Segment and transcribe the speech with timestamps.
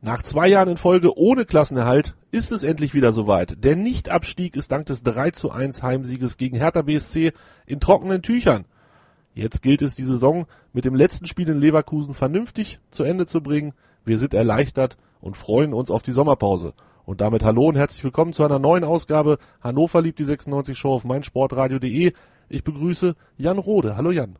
[0.00, 3.64] Nach zwei Jahren in Folge ohne Klassenerhalt ist es endlich wieder soweit.
[3.64, 7.32] Der Nichtabstieg ist dank des 3 zu 1 Heimsieges gegen Hertha BSC
[7.66, 8.64] in trockenen Tüchern.
[9.34, 13.40] Jetzt gilt es, die Saison mit dem letzten Spiel in Leverkusen vernünftig zu Ende zu
[13.40, 13.74] bringen.
[14.04, 16.74] Wir sind erleichtert und freuen uns auf die Sommerpause.
[17.04, 20.92] Und damit hallo und herzlich willkommen zu einer neuen Ausgabe Hannover liebt die 96 Show
[20.92, 22.12] auf meinsportradio.de.
[22.48, 23.96] Ich begrüße Jan Rode.
[23.96, 24.36] Hallo Jan.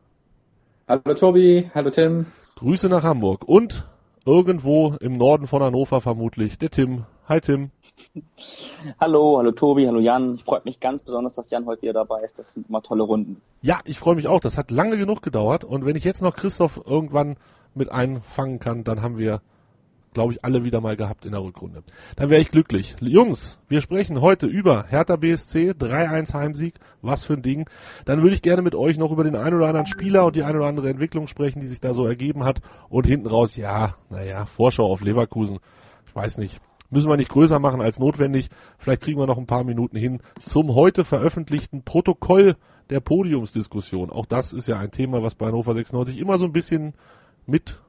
[0.87, 2.27] Hallo Tobi, hallo Tim.
[2.55, 3.85] Grüße nach Hamburg und
[4.25, 7.05] irgendwo im Norden von Hannover vermutlich der Tim.
[7.27, 7.71] Hi Tim.
[8.99, 10.35] Hallo, hallo Tobi, hallo Jan.
[10.35, 12.39] Ich freue mich ganz besonders, dass Jan heute wieder dabei ist.
[12.39, 13.41] Das sind immer tolle Runden.
[13.61, 14.39] Ja, ich freue mich auch.
[14.39, 15.63] Das hat lange genug gedauert.
[15.63, 17.37] Und wenn ich jetzt noch Christoph irgendwann
[17.75, 19.41] mit einfangen kann, dann haben wir
[20.19, 21.81] glaube ich, alle wieder mal gehabt in der Rückrunde.
[22.17, 22.97] Dann wäre ich glücklich.
[22.99, 27.69] Jungs, wir sprechen heute über Hertha BSC, 3-1 Heimsieg, was für ein Ding.
[28.03, 30.43] Dann würde ich gerne mit euch noch über den einen oder anderen Spieler und die
[30.43, 32.59] eine oder andere Entwicklung sprechen, die sich da so ergeben hat.
[32.89, 35.59] Und hinten raus, ja, naja, Vorschau auf Leverkusen.
[36.05, 36.59] Ich weiß nicht.
[36.89, 38.49] Müssen wir nicht größer machen als notwendig.
[38.77, 42.57] Vielleicht kriegen wir noch ein paar Minuten hin zum heute veröffentlichten Protokoll
[42.89, 44.09] der Podiumsdiskussion.
[44.09, 46.93] Auch das ist ja ein Thema, was bei Hannover 96 immer so ein bisschen
[47.45, 47.79] mit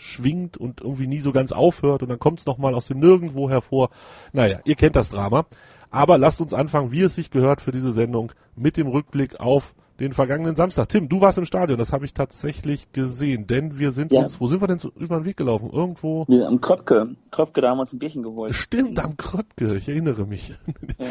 [0.00, 3.50] schwingt und irgendwie nie so ganz aufhört und dann kommt es nochmal aus dem Nirgendwo
[3.50, 3.90] hervor.
[4.32, 5.46] Naja, ihr kennt das Drama.
[5.90, 9.74] Aber lasst uns anfangen, wie es sich gehört für diese Sendung, mit dem Rückblick auf
[10.00, 10.88] den vergangenen Samstag.
[10.88, 14.22] Tim, du warst im Stadion, das habe ich tatsächlich gesehen, denn wir sind ja.
[14.22, 15.68] uns, wo sind wir denn so über den Weg gelaufen?
[15.70, 16.24] Irgendwo?
[16.26, 17.16] Wir sind am Kröpke.
[17.30, 18.54] Kröpke, da haben wir uns ein Bierchen geholt.
[18.54, 20.48] Stimmt, am Kröpke, ich erinnere mich.
[20.48, 20.56] Ja.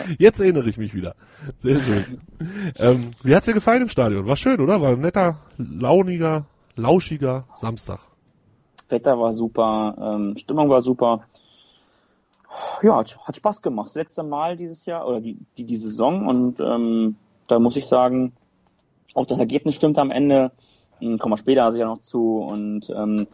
[0.18, 1.16] Jetzt erinnere ich mich wieder.
[1.60, 2.18] Sehr schön.
[2.78, 4.26] ähm, wie hat's dir gefallen im Stadion?
[4.26, 4.82] War schön, oder?
[4.82, 8.00] War ein netter, launiger, lauschiger Samstag.
[8.92, 11.24] Wetter war super, ähm, Stimmung war super.
[12.82, 13.88] Ja, hat, hat Spaß gemacht.
[13.88, 17.16] Das letzte Mal dieses Jahr oder die, die, die Saison und ähm,
[17.48, 18.34] da muss ich sagen,
[19.14, 20.52] auch das Ergebnis stimmt am Ende.
[21.00, 23.28] Hm, kommen wir später ja noch zu und ähm,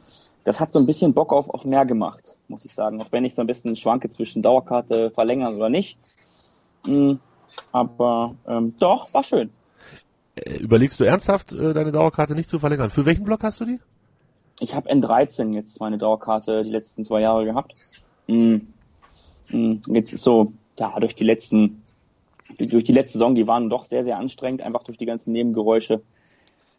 [0.43, 3.01] das hat so ein bisschen Bock auf, auf mehr gemacht, muss ich sagen.
[3.01, 5.97] Auch wenn ich so ein bisschen schwanke zwischen Dauerkarte verlängern oder nicht.
[6.85, 7.19] Mhm,
[7.71, 9.49] aber ähm, doch, war schön.
[10.35, 12.89] Äh, überlegst du ernsthaft, äh, deine Dauerkarte nicht zu verlängern?
[12.89, 13.79] Für welchen Block hast du die?
[14.59, 17.75] Ich habe N13 jetzt meine Dauerkarte die letzten zwei Jahre gehabt.
[18.27, 18.57] Mm,
[19.49, 21.83] mm, jetzt so, ja, durch die letzten,
[22.57, 26.01] durch die letzte Saison, die waren doch sehr, sehr anstrengend, einfach durch die ganzen Nebengeräusche.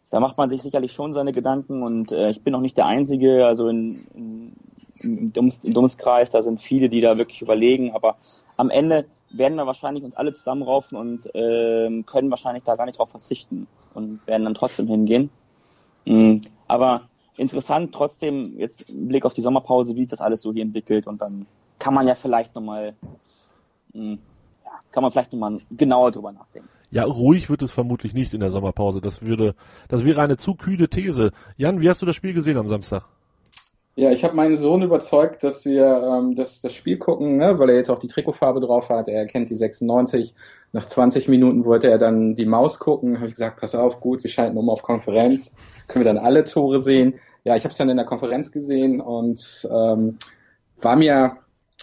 [0.09, 2.85] Da macht man sich sicherlich schon seine Gedanken und äh, ich bin auch nicht der
[2.85, 4.53] Einzige, also in, in,
[5.01, 8.15] im, Dummes, im Dummskreis, da sind viele, die da wirklich überlegen, aber
[8.55, 12.97] am Ende werden wir wahrscheinlich uns alle zusammenraufen und äh, können wahrscheinlich da gar nicht
[12.97, 15.29] drauf verzichten und werden dann trotzdem hingehen.
[16.05, 16.41] Mhm.
[16.67, 20.63] Aber interessant trotzdem jetzt im Blick auf die Sommerpause, wie sich das alles so hier
[20.63, 21.45] entwickelt und dann
[21.79, 22.95] kann man ja vielleicht nochmal,
[23.93, 24.19] hm,
[24.65, 26.69] ja, kann man vielleicht nochmal genauer drüber nachdenken.
[26.89, 29.01] Ja, ruhig wird es vermutlich nicht in der Sommerpause.
[29.01, 29.55] Das würde,
[29.89, 31.31] das wäre eine zu kühle These.
[31.57, 33.05] Jan, wie hast du das Spiel gesehen am Samstag?
[33.97, 37.71] Ja, ich habe meinen Sohn überzeugt, dass wir ähm, das, das Spiel gucken, ne, weil
[37.71, 39.07] er jetzt auch die Trikotfarbe drauf hat.
[39.07, 40.35] Er kennt die 96.
[40.71, 43.17] Nach 20 Minuten wollte er dann die Maus gucken.
[43.17, 45.55] Habe ich gesagt, pass auf, gut, wir schalten um auf Konferenz.
[45.87, 47.15] Können wir dann alle Tore sehen?
[47.43, 50.19] Ja, ich habe es dann in der Konferenz gesehen und ähm,
[50.79, 51.37] war mir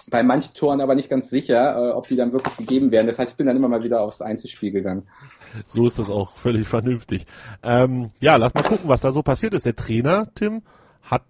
[0.07, 3.09] bei manchen Toren aber nicht ganz sicher, äh, ob die dann wirklich gegeben werden.
[3.09, 5.09] Das heißt, ich bin dann immer mal wieder aufs Einzelspiel gegangen.
[5.67, 7.27] So ist das auch völlig vernünftig.
[7.65, 9.67] Ähm, ja, lass mal gucken, was da so passiert ist.
[9.67, 10.63] Der Trainer, Tim,
[11.03, 11.23] hat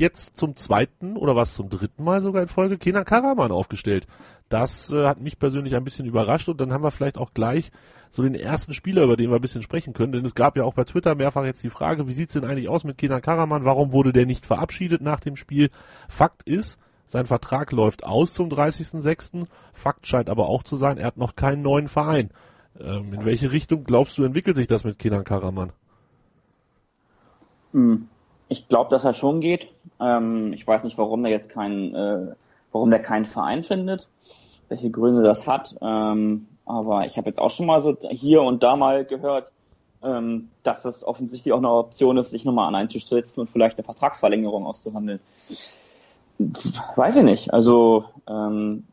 [0.00, 4.06] jetzt zum zweiten oder was zum dritten Mal sogar in Folge Kenan Karaman aufgestellt.
[4.48, 7.70] Das äh, hat mich persönlich ein bisschen überrascht und dann haben wir vielleicht auch gleich
[8.10, 10.64] so den ersten Spieler, über den wir ein bisschen sprechen können, denn es gab ja
[10.64, 13.64] auch bei Twitter mehrfach jetzt die Frage, wie sieht's denn eigentlich aus mit Kenan Karaman?
[13.64, 15.70] Warum wurde der nicht verabschiedet nach dem Spiel?
[16.08, 19.46] Fakt ist, sein Vertrag läuft aus zum 30.06.
[19.72, 22.30] Fakt scheint aber auch zu sein, er hat noch keinen neuen Verein.
[22.80, 25.72] Ähm, in welche Richtung glaubst du entwickelt sich das mit Kenan Karaman?
[27.72, 28.08] Hm.
[28.48, 29.68] Ich glaube, dass er schon geht.
[30.00, 32.34] Ähm, ich weiß nicht, warum der jetzt keinen, äh,
[32.72, 34.08] warum der keinen Verein findet,
[34.68, 35.74] welche Gründe das hat.
[35.80, 39.52] Ähm, aber ich habe jetzt auch schon mal so hier und da mal gehört,
[40.02, 43.40] ähm, dass es offensichtlich auch eine Option ist, sich nochmal an einen Tisch zu setzen
[43.40, 45.20] und vielleicht eine Vertragsverlängerung auszuhandeln.
[46.96, 47.52] Weiß ich nicht.
[47.54, 48.84] Also ähm,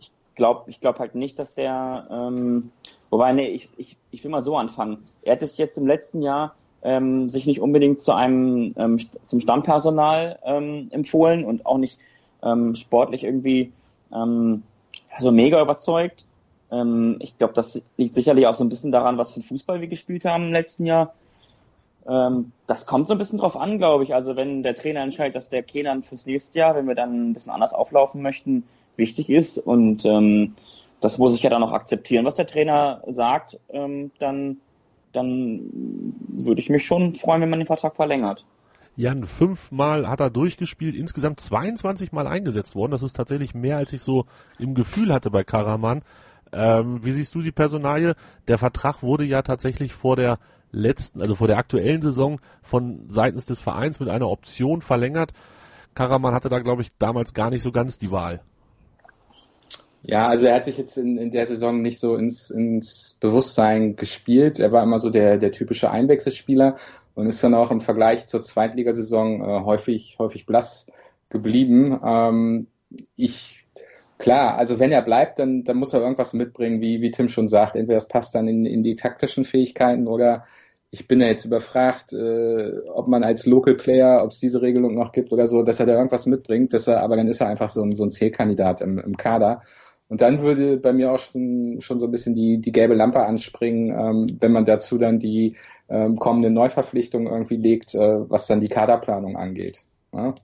[0.00, 2.06] ich glaube, ich glaube halt nicht, dass der.
[2.10, 2.70] Ähm,
[3.10, 5.08] wobei, nee, ich, ich, ich will mal so anfangen.
[5.22, 9.40] Er hat es jetzt im letzten Jahr ähm, sich nicht unbedingt zu einem ähm, zum
[9.40, 11.98] Stammpersonal ähm, empfohlen und auch nicht
[12.42, 13.72] ähm, sportlich irgendwie
[14.12, 14.62] Ähm,
[15.14, 16.24] also mega überzeugt.
[16.70, 19.88] Ähm, ich glaube, das liegt sicherlich auch so ein bisschen daran, was für Fußball wir
[19.88, 21.14] gespielt haben im letzten Jahr.
[22.06, 24.14] Ähm, das kommt so ein bisschen drauf an, glaube ich.
[24.14, 27.34] Also wenn der Trainer entscheidet, dass der Kenan fürs nächste Jahr, wenn wir dann ein
[27.34, 28.64] bisschen anders auflaufen möchten,
[28.96, 30.54] wichtig ist und ähm,
[31.00, 34.56] das muss ich ja dann auch akzeptieren, was der Trainer sagt, ähm, dann,
[35.12, 35.70] dann
[36.28, 38.44] würde ich mich schon freuen, wenn man den Vertrag verlängert.
[38.96, 42.90] Jan, fünfmal hat er durchgespielt, insgesamt 22 Mal eingesetzt worden.
[42.90, 44.26] Das ist tatsächlich mehr, als ich so
[44.58, 46.02] im Gefühl hatte bei Karaman.
[46.52, 48.14] Ähm, wie siehst du die Personalie?
[48.48, 50.38] Der Vertrag wurde ja tatsächlich vor der
[50.72, 55.32] letzten, also vor der aktuellen Saison von seitens des Vereins mit einer Option verlängert.
[55.94, 58.40] Karaman hatte da, glaube ich, damals gar nicht so ganz die Wahl.
[60.02, 63.96] Ja, also er hat sich jetzt in, in der Saison nicht so ins, ins Bewusstsein
[63.96, 64.58] gespielt.
[64.58, 66.76] Er war immer so der, der typische Einwechselspieler
[67.14, 70.86] und ist dann auch im Vergleich zur Zweitligasaison äh, häufig, häufig blass
[71.30, 71.98] geblieben.
[72.04, 72.68] Ähm,
[73.16, 73.66] ich,
[74.18, 77.48] klar, also wenn er bleibt, dann, dann muss er irgendwas mitbringen, wie, wie Tim schon
[77.48, 77.74] sagt.
[77.74, 80.44] Entweder das passt dann in, in die taktischen Fähigkeiten oder
[80.90, 84.94] ich bin ja jetzt überfragt, äh, ob man als Local Player, ob es diese Regelung
[84.94, 87.48] noch gibt oder so, dass er da irgendwas mitbringt, dass er, aber dann ist er
[87.48, 89.60] einfach so ein, so ein Zählkandidat im, im Kader.
[90.08, 93.20] Und dann würde bei mir auch schon, schon so ein bisschen die, die gelbe Lampe
[93.20, 95.56] anspringen, ähm, wenn man dazu dann die
[95.88, 99.84] ähm, kommende Neuverpflichtung irgendwie legt, äh, was dann die Kaderplanung angeht.
[100.14, 100.34] Ja?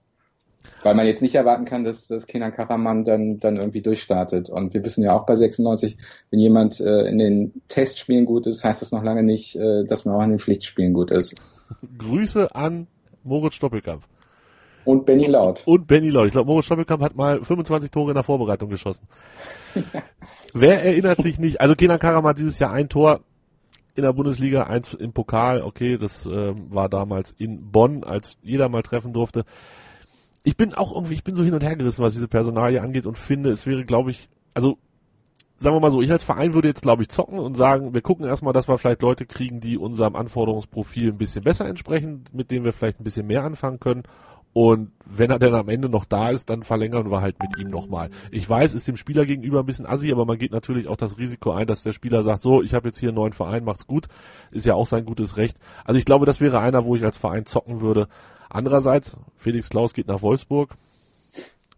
[0.82, 4.50] Weil man jetzt nicht erwarten kann, dass, dass Kenan Karaman dann, dann irgendwie durchstartet.
[4.50, 5.96] Und wir wissen ja auch bei 96,
[6.30, 10.04] wenn jemand äh, in den Testspielen gut ist, heißt das noch lange nicht, äh, dass
[10.04, 11.34] man auch in den Pflichtspielen gut ist.
[11.98, 12.86] Grüße an
[13.22, 14.04] Moritz Stoppelkamp.
[14.84, 15.62] Und Benny Laut.
[15.66, 16.26] Und Benny Laut.
[16.26, 19.06] Ich glaube, Moritz Stoppelkamp hat mal 25 Tore in der Vorbereitung geschossen.
[20.54, 21.60] Wer erinnert sich nicht?
[21.60, 23.20] Also Kenan Karaman hat dieses Jahr ein Tor
[23.94, 25.62] in der Bundesliga, eins im Pokal.
[25.62, 29.44] Okay, das äh, war damals in Bonn, als jeder mal treffen durfte.
[30.42, 33.06] Ich bin auch irgendwie, ich bin so hin und her gerissen, was diese Personalie angeht
[33.06, 34.78] und finde, es wäre, glaube ich, also
[35.58, 38.02] sagen wir mal so, ich als Verein würde jetzt, glaube ich, zocken und sagen, wir
[38.02, 42.50] gucken erstmal, dass wir vielleicht Leute kriegen, die unserem Anforderungsprofil ein bisschen besser entsprechen, mit
[42.50, 44.02] denen wir vielleicht ein bisschen mehr anfangen können.
[44.54, 47.68] Und wenn er dann am Ende noch da ist, dann verlängern wir halt mit ihm
[47.68, 48.10] nochmal.
[48.30, 51.18] Ich weiß, ist dem Spieler gegenüber ein bisschen assi, aber man geht natürlich auch das
[51.18, 53.88] Risiko ein, dass der Spieler sagt, so, ich habe jetzt hier einen neuen Verein, macht's
[53.88, 54.06] gut.
[54.52, 55.58] Ist ja auch sein gutes Recht.
[55.84, 58.06] Also ich glaube, das wäre einer, wo ich als Verein zocken würde.
[58.48, 60.76] Andererseits, Felix Klaus geht nach Wolfsburg.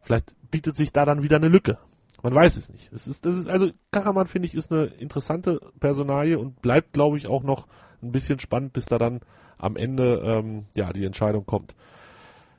[0.02, 1.78] Vielleicht bietet sich da dann wieder eine Lücke.
[2.22, 2.92] Man weiß es nicht.
[2.92, 7.16] Es ist, das ist, also Karaman finde ich ist eine interessante Personalie und bleibt, glaube
[7.16, 7.68] ich, auch noch
[8.02, 9.20] ein bisschen spannend, bis da dann
[9.56, 11.74] am Ende ähm, ja die Entscheidung kommt.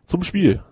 [0.07, 0.63] Zum Spiel.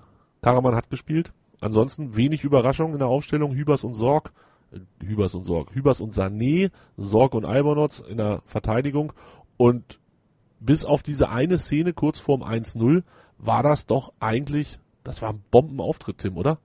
[0.41, 1.33] Karaman hat gespielt.
[1.59, 3.53] Ansonsten wenig Überraschung in der Aufstellung.
[3.53, 4.31] Hübers und Sorg.
[4.71, 5.75] Äh, Hübers und Sorg.
[5.75, 6.71] Hübers und Sané.
[6.97, 9.13] Sorg und Albonotz in der Verteidigung.
[9.57, 9.99] Und
[10.59, 13.03] bis auf diese eine Szene kurz vorm 1-0
[13.37, 16.57] war das doch eigentlich, das war ein Bombenauftritt, Tim, oder?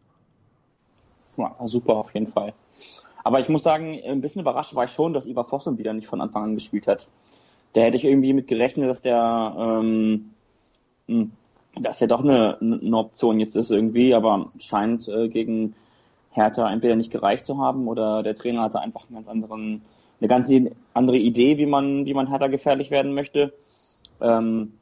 [1.36, 2.54] Ja, super auf jeden Fall.
[3.24, 6.06] Aber ich muss sagen, ein bisschen überrascht war ich schon, dass Ivar Fossum wieder nicht
[6.06, 7.08] von Anfang an gespielt hat.
[7.72, 10.30] Da hätte ich irgendwie mit gerechnet, dass der ähm,
[11.78, 15.74] dass ja doch eine, eine Option jetzt ist irgendwie, aber scheint äh, gegen
[16.30, 19.82] Hertha entweder nicht gereicht zu haben oder der Trainer hatte einfach einen ganz anderen,
[20.20, 20.50] eine ganz
[20.94, 23.52] andere Idee, wie man, wie man Hertha gefährlich werden möchte.
[24.20, 24.74] Ähm,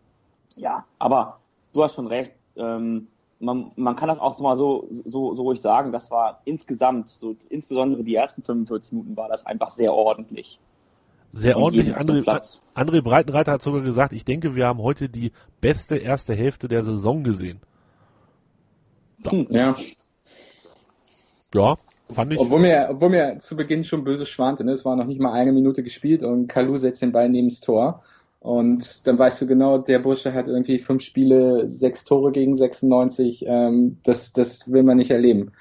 [0.57, 1.39] ja, aber
[1.73, 2.33] du hast schon recht.
[2.57, 3.09] Ähm,
[3.41, 5.93] man, man kann das auch mal so, so, so ruhig sagen.
[5.93, 10.59] Das war insgesamt, so insbesondere die ersten 45 Minuten war das einfach sehr ordentlich
[11.39, 11.97] sehr ordentlich.
[11.97, 12.25] André,
[12.75, 16.83] André Breitenreiter hat sogar gesagt, ich denke, wir haben heute die beste erste Hälfte der
[16.83, 17.61] Saison gesehen.
[19.25, 19.33] Ja.
[19.33, 19.77] Hm, ja.
[21.55, 21.77] Ja,
[22.11, 22.39] fand ich.
[22.39, 24.73] Obwohl mir, obwohl mir zu Beginn schon böse schwante, ne?
[24.73, 27.61] es war noch nicht mal eine Minute gespielt und Kalu setzt den Ball neben das
[27.61, 28.03] Tor.
[28.41, 33.45] Und dann weißt du genau, der Bursche hat irgendwie fünf Spiele, sechs Tore gegen 96.
[33.47, 35.53] Ähm, das, das will man nicht erleben.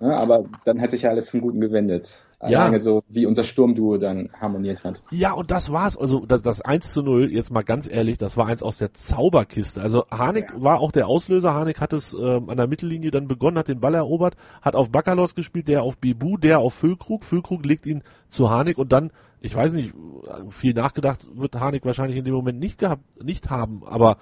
[0.00, 2.64] Ja, aber dann hat sich ja alles zum Guten gewendet ja.
[2.64, 5.02] lange so, wie unser Sturmduo dann harmoniert hat.
[5.10, 5.96] Ja, und das war's.
[5.96, 8.94] Also das, das 1 zu 0, jetzt mal ganz ehrlich, das war eins aus der
[8.94, 9.82] Zauberkiste.
[9.82, 10.62] Also Harnik ja.
[10.62, 11.52] war auch der Auslöser.
[11.52, 14.90] Harnik hat es ähm, an der Mittellinie dann begonnen, hat den Ball erobert, hat auf
[14.90, 17.24] Bakalos gespielt, der auf Bebu, der auf Füllkrug.
[17.24, 19.92] Füllkrug legt ihn zu Harnik und dann, ich weiß nicht,
[20.48, 24.16] viel nachgedacht wird Harnik wahrscheinlich in dem Moment nicht gehabt, nicht haben, aber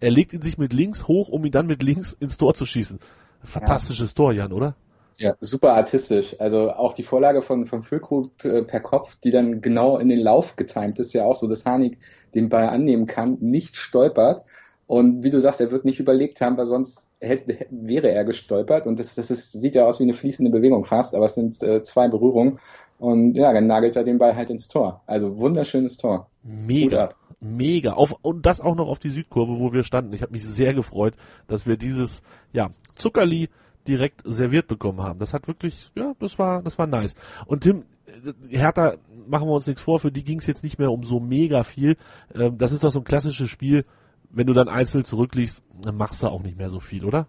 [0.00, 2.66] er legt ihn sich mit links hoch, um ihn dann mit links ins Tor zu
[2.66, 2.98] schießen.
[3.42, 4.14] Fantastisches ja.
[4.14, 4.76] Tor, Jan, oder?
[5.18, 6.36] Ja, super artistisch.
[6.40, 10.18] Also auch die Vorlage von, von Füllkrug äh, per Kopf, die dann genau in den
[10.18, 11.98] Lauf getimt ist, ja auch so, dass Hanik
[12.34, 14.44] den Ball annehmen kann, nicht stolpert.
[14.86, 18.86] Und wie du sagst, er wird nicht überlegt haben, weil sonst hätte, wäre er gestolpert.
[18.86, 21.62] Und das, das ist, sieht ja aus wie eine fließende Bewegung fast, aber es sind
[21.62, 22.58] äh, zwei Berührungen.
[22.98, 25.02] Und ja, dann nagelt er den Ball halt ins Tor.
[25.06, 26.28] Also wunderschönes Tor.
[26.42, 27.10] Mega.
[27.40, 27.92] Mega.
[27.92, 30.12] Auf, und das auch noch auf die Südkurve, wo wir standen.
[30.12, 31.14] Ich habe mich sehr gefreut,
[31.46, 33.48] dass wir dieses, ja, Zuckerli
[33.88, 35.18] direkt serviert bekommen haben.
[35.18, 37.14] Das hat wirklich, ja, das war, das war nice.
[37.46, 38.94] Und Tim, äh, Hertha,
[39.26, 41.62] machen wir uns nichts vor, für die ging es jetzt nicht mehr um so mega
[41.62, 41.96] viel.
[42.34, 43.84] Ähm, das ist doch so ein klassisches Spiel,
[44.30, 47.26] wenn du dann einzeln zurückliegst, dann machst du auch nicht mehr so viel, oder?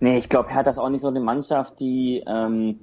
[0.00, 2.78] Nee, ich glaube, Hertha ist auch nicht so eine Mannschaft, die, ähm,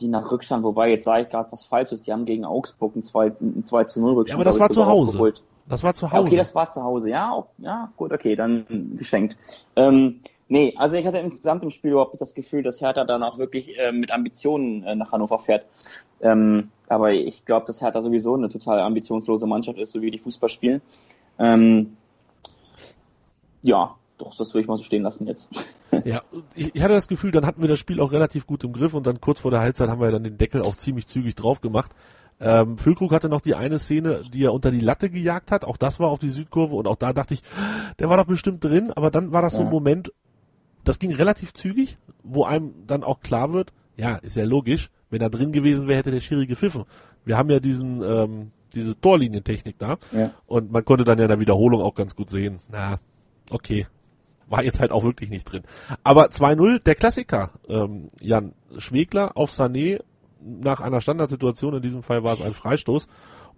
[0.00, 3.02] die nach Rückstand, wobei jetzt sage ich gerade was Falsches, die haben gegen Augsburg ein
[3.02, 4.30] 2, ein 2 zu 0 Rückstand.
[4.30, 5.10] Ja, aber das war zu Hause.
[5.10, 5.44] Aufgeholt.
[5.68, 6.16] Das war zu Hause.
[6.16, 9.38] Ja, okay, das war zu Hause, ja, ja, gut, okay, dann geschenkt.
[9.76, 10.20] Ähm,
[10.52, 13.38] nee, also ich hatte insgesamt im Spiel überhaupt nicht das Gefühl, dass Hertha dann auch
[13.38, 15.64] wirklich äh, mit Ambitionen äh, nach Hannover fährt.
[16.20, 20.18] Ähm, aber ich glaube, dass Hertha sowieso eine total ambitionslose Mannschaft ist, so wie die
[20.18, 20.82] Fußball spielen.
[21.38, 21.96] Ähm,
[23.62, 25.50] ja, doch, das würde ich mal so stehen lassen jetzt.
[26.06, 26.22] Ja,
[26.54, 29.06] ich, hatte das Gefühl, dann hatten wir das Spiel auch relativ gut im Griff und
[29.06, 31.90] dann kurz vor der Halbzeit haben wir dann den Deckel auch ziemlich zügig drauf gemacht.
[32.40, 35.66] Ähm, Füllkrug hatte noch die eine Szene, die er unter die Latte gejagt hat.
[35.66, 37.42] Auch das war auf die Südkurve und auch da dachte ich,
[37.98, 38.90] der war doch bestimmt drin.
[38.90, 39.58] Aber dann war das ja.
[39.58, 40.12] so ein Moment,
[40.84, 45.20] das ging relativ zügig, wo einem dann auch klar wird, ja, ist ja logisch, wenn
[45.20, 46.84] er drin gewesen wäre, hätte der Schiri gepfiffen.
[47.24, 49.98] Wir haben ja diesen, ähm, diese Torlinientechnik da.
[50.12, 50.32] Ja.
[50.46, 52.98] Und man konnte dann ja in der Wiederholung auch ganz gut sehen, na,
[53.50, 53.86] okay,
[54.48, 55.62] war jetzt halt auch wirklich nicht drin.
[56.04, 60.00] Aber 2-0, der Klassiker, ähm, Jan Schwegler auf Sané
[60.40, 63.06] nach einer Standardsituation, in diesem Fall war es ein Freistoß,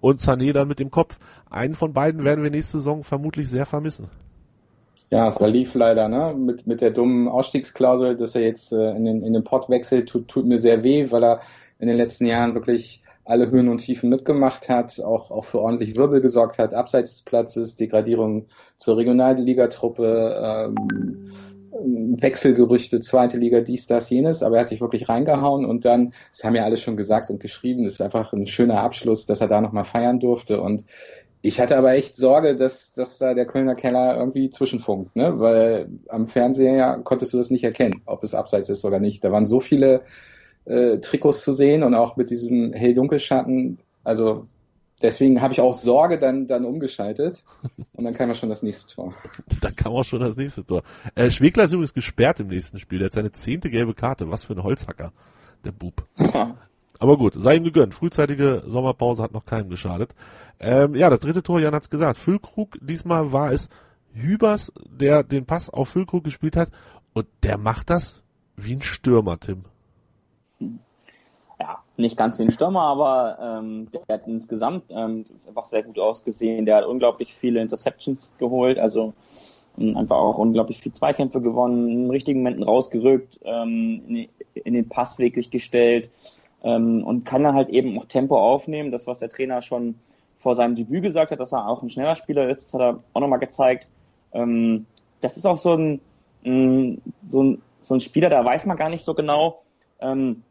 [0.00, 1.18] und Sané dann mit dem Kopf.
[1.48, 4.08] Einen von beiden werden wir nächste Saison vermutlich sehr vermissen.
[5.10, 6.34] Ja, Salif leider, ne?
[6.36, 10.08] Mit, mit der dummen Ausstiegsklausel, dass er jetzt äh, in, den, in den Pott wechselt,
[10.08, 11.40] tut, tut mir sehr weh, weil er
[11.78, 15.96] in den letzten Jahren wirklich alle Höhen und Tiefen mitgemacht hat, auch, auch für ordentlich
[15.96, 18.46] Wirbel gesorgt hat, abseits des Platzes, Degradierung
[18.78, 21.30] zur Regionalligatruppe, ähm,
[21.76, 26.44] Wechselgerüchte, zweite Liga, dies, das, jenes, aber er hat sich wirklich reingehauen und dann, das
[26.44, 29.60] haben ja alle schon gesagt und geschrieben, ist einfach ein schöner Abschluss, dass er da
[29.60, 30.84] nochmal feiern durfte und
[31.46, 35.38] ich hatte aber echt Sorge, dass, dass da der Kölner Keller irgendwie zwischenfunkt, ne?
[35.38, 39.22] weil am Fernseher konntest du das nicht erkennen, ob es abseits ist oder nicht.
[39.22, 40.00] Da waren so viele
[40.64, 43.76] äh, Trikots zu sehen und auch mit diesem hell-dunkel-Schatten.
[44.04, 44.46] Also
[45.02, 47.44] deswegen habe ich auch Sorge dann, dann umgeschaltet
[47.92, 49.12] und dann kam ja schon das nächste Tor.
[49.60, 50.82] dann kam auch schon das nächste Tor.
[51.14, 53.00] Äh, Schwegler ist übrigens gesperrt im nächsten Spiel.
[53.00, 54.30] Der hat seine zehnte gelbe Karte.
[54.30, 55.12] Was für ein Holzhacker,
[55.62, 56.06] der Bub.
[57.00, 57.94] Aber gut, sei ihm gegönnt.
[57.94, 60.14] Frühzeitige Sommerpause hat noch keinem geschadet.
[60.60, 62.18] Ähm, ja, das dritte Tor, Jan hat's gesagt.
[62.18, 63.68] Füllkrug, diesmal war es
[64.12, 66.70] Hübers, der den Pass auf Füllkrug gespielt hat.
[67.12, 68.22] Und der macht das
[68.56, 69.64] wie ein Stürmer, Tim
[71.60, 75.98] ja, nicht ganz wie ein Stürmer, aber ähm, der hat insgesamt ähm, einfach sehr gut
[75.98, 76.66] ausgesehen.
[76.66, 79.14] Der hat unglaublich viele Interceptions geholt, also
[79.78, 84.88] ähm, einfach auch unglaublich viele Zweikämpfe gewonnen, in richtigen Momenten rausgerückt, ähm, in, in, den
[84.88, 86.10] Pass wirklich gestellt
[86.64, 88.90] ähm, und kann dann halt eben auch Tempo aufnehmen.
[88.90, 89.94] Das, was der Trainer schon
[90.36, 93.00] vor seinem Debüt gesagt hat, dass er auch ein schneller Spieler ist, das hat er
[93.12, 93.88] auch nochmal gezeigt.
[94.32, 94.86] Ähm,
[95.20, 96.00] das ist auch so ein,
[97.22, 99.62] so ein, so ein Spieler, da weiß man gar nicht so genau,
[100.00, 100.42] ähm,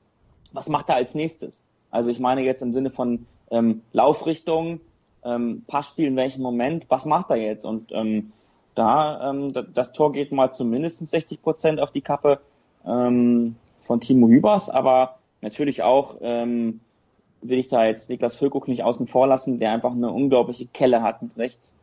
[0.52, 1.64] was macht er als nächstes?
[1.92, 4.80] Also ich meine jetzt im Sinne von ähm, Laufrichtung,
[5.24, 7.66] ähm, Passspiel in welchem Moment, was macht er jetzt?
[7.66, 8.32] Und ähm,
[8.76, 12.40] da, ähm, das Tor geht mal zu mindestens 60 Prozent auf die Kappe
[12.86, 16.80] ähm, von Timo Hübers, aber natürlich auch ähm,
[17.44, 21.04] will ich da jetzt Niklas Füllkrug nicht außen vor lassen, der einfach eine unglaubliche Kelle
[21.04, 21.74] hat mit rechts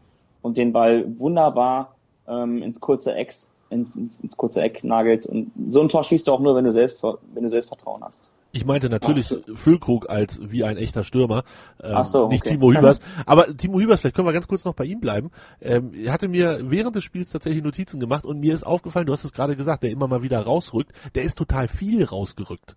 [0.43, 1.95] und den Ball wunderbar
[2.27, 3.35] ähm, ins kurze Eck,
[3.69, 5.27] ins, ins, ins kurze Eck nagelt.
[5.27, 8.31] Und so ein Tor schießt du auch nur, wenn du selbst, wenn du Selbstvertrauen hast.
[8.53, 9.39] Ich meinte natürlich so.
[9.55, 11.45] Füllkrug als wie ein echter Stürmer,
[11.81, 12.33] ähm, so, okay.
[12.33, 12.99] nicht Timo Hübers.
[13.25, 15.31] Aber Timo Hübers, vielleicht können wir ganz kurz noch bei ihm bleiben.
[15.61, 19.13] Ähm, er hatte mir während des Spiels tatsächlich Notizen gemacht und mir ist aufgefallen, du
[19.13, 22.75] hast es gerade gesagt, der immer mal wieder rausrückt, der ist total viel rausgerückt.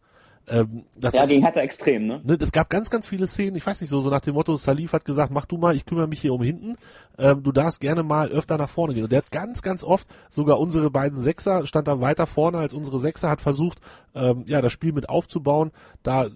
[0.50, 2.22] Ähm, das, ja, gegen Hertha extrem, ne?
[2.24, 2.38] ne?
[2.42, 4.92] Es gab ganz, ganz viele Szenen, ich weiß nicht so, so nach dem Motto, Salif
[4.92, 6.76] hat gesagt, mach du mal, ich kümmere mich hier um hinten,
[7.18, 9.04] ähm, du darfst gerne mal öfter nach vorne gehen.
[9.04, 12.74] Und der hat ganz, ganz oft, sogar unsere beiden Sechser, stand da weiter vorne als
[12.74, 13.80] unsere Sechser, hat versucht,
[14.16, 15.72] ähm, ja, das Spiel mit aufzubauen.
[16.04, 16.28] Da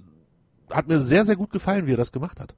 [0.70, 2.54] hat mir sehr, sehr gut gefallen, wie er das gemacht hat.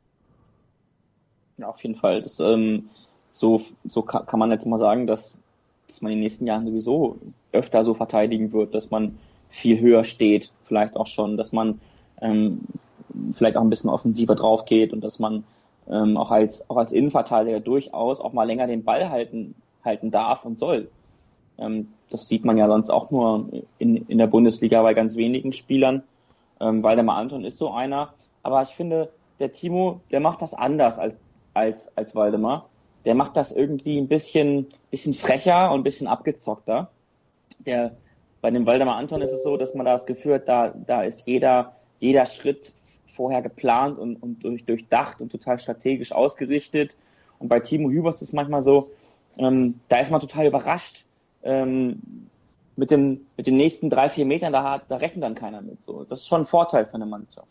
[1.58, 2.22] Ja, auf jeden Fall.
[2.22, 2.90] Das, ähm,
[3.32, 5.40] so so kann, kann man jetzt mal sagen, dass,
[5.88, 7.18] dass man in den nächsten Jahren sowieso
[7.52, 9.18] öfter so verteidigen wird, dass man
[9.50, 11.80] viel höher steht, vielleicht auch schon, dass man
[12.22, 12.62] ähm,
[13.34, 15.44] vielleicht auch ein bisschen offensiver drauf geht und dass man
[15.90, 20.46] ähm, auch als auch als Innenverteidiger durchaus auch mal länger den Ball halten halten darf
[20.46, 20.90] und soll.
[21.58, 25.54] Ähm, das sieht man ja sonst auch nur in, in der Bundesliga bei ganz wenigen
[25.54, 26.04] Spielern.
[26.60, 28.14] Ähm, Waldemar Anton ist so einer,
[28.44, 31.16] aber ich finde, der Timo, der macht das anders als
[31.54, 32.70] als als Waldemar.
[33.06, 36.90] Der macht das irgendwie ein bisschen bisschen frecher und ein bisschen abgezockter.
[37.66, 37.96] Der
[38.42, 41.04] bei dem Waldemar Anton ist es so, dass man da das Gefühl hat, da, da
[41.04, 42.72] ist jeder, jeder Schritt
[43.08, 46.98] vorher geplant und, und durch, durchdacht und total strategisch ausgerichtet.
[47.38, 48.92] Und bei Timo Hübers ist es manchmal so,
[49.38, 51.06] ähm, da ist man total überrascht,
[51.44, 52.02] ähm,
[52.76, 55.84] mit, dem, mit den nächsten drei, vier Metern, da, da rechnet dann keiner mit.
[55.84, 56.06] So.
[56.06, 57.48] Das ist schon ein Vorteil für eine Mannschaft.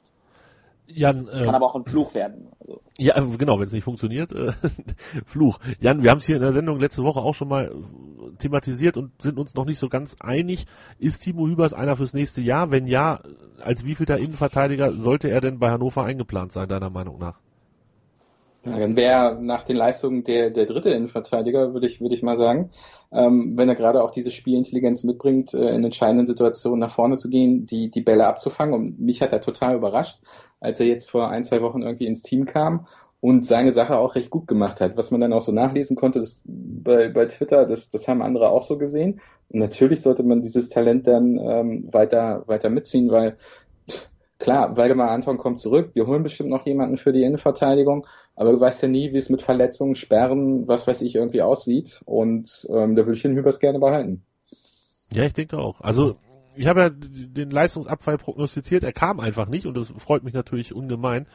[0.90, 2.48] Jan, äh, Kann aber auch ein Fluch werden.
[2.60, 2.80] Also.
[2.96, 4.52] Ja, äh, genau, wenn es nicht funktioniert, äh,
[5.26, 5.58] Fluch.
[5.80, 8.96] Jan, wir haben es hier in der Sendung letzte Woche auch schon mal äh, thematisiert
[8.96, 10.66] und sind uns noch nicht so ganz einig.
[10.98, 12.70] Ist Timo Hübers einer fürs nächste Jahr?
[12.70, 13.20] Wenn ja,
[13.60, 17.38] als wievielter Innenverteidiger sollte er denn bei Hannover eingeplant sein, deiner Meinung nach?
[18.64, 22.36] Ja, dann wäre nach den Leistungen der, der dritte Innenverteidiger, würde ich, würde ich mal
[22.36, 22.70] sagen.
[23.12, 27.30] Ähm, wenn er gerade auch diese Spielintelligenz mitbringt, äh, in entscheidenden Situationen nach vorne zu
[27.30, 28.74] gehen, die, die Bälle abzufangen.
[28.74, 30.20] Und mich hat er total überrascht,
[30.60, 32.86] als er jetzt vor ein, zwei Wochen irgendwie ins Team kam
[33.20, 34.96] und seine Sache auch recht gut gemacht hat.
[34.96, 38.50] Was man dann auch so nachlesen konnte, das bei, bei Twitter, das, das haben andere
[38.50, 39.20] auch so gesehen.
[39.48, 43.38] Und natürlich sollte man dieses Talent dann ähm, weiter, weiter mitziehen, weil
[44.38, 48.60] klar, Waldemar Anton kommt zurück, wir holen bestimmt noch jemanden für die Innenverteidigung, aber du
[48.60, 52.02] weißt ja nie, wie es mit Verletzungen, Sperren, was weiß ich, irgendwie aussieht.
[52.04, 54.22] Und ähm, da würde ich den Hübers gerne behalten.
[55.12, 55.80] Ja, ich denke auch.
[55.80, 56.16] Also
[56.54, 60.74] ich habe ja den Leistungsabfall prognostiziert, er kam einfach nicht und das freut mich natürlich
[60.74, 61.26] ungemein.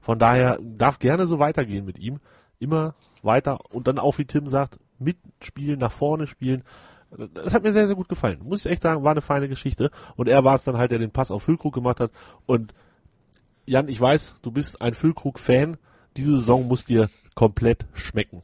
[0.00, 2.20] Von daher darf gerne so weitergehen mit ihm.
[2.60, 6.62] Immer weiter und dann auch, wie Tim sagt, mitspielen, nach vorne spielen.
[7.10, 8.40] Das hat mir sehr, sehr gut gefallen.
[8.44, 9.90] Muss ich echt sagen, war eine feine Geschichte.
[10.16, 12.10] Und er war es dann halt, der den Pass auf Füllkrug gemacht hat.
[12.46, 12.74] Und
[13.66, 15.78] Jan, ich weiß, du bist ein Füllkrug-Fan.
[16.16, 18.42] Diese Saison muss dir komplett schmecken.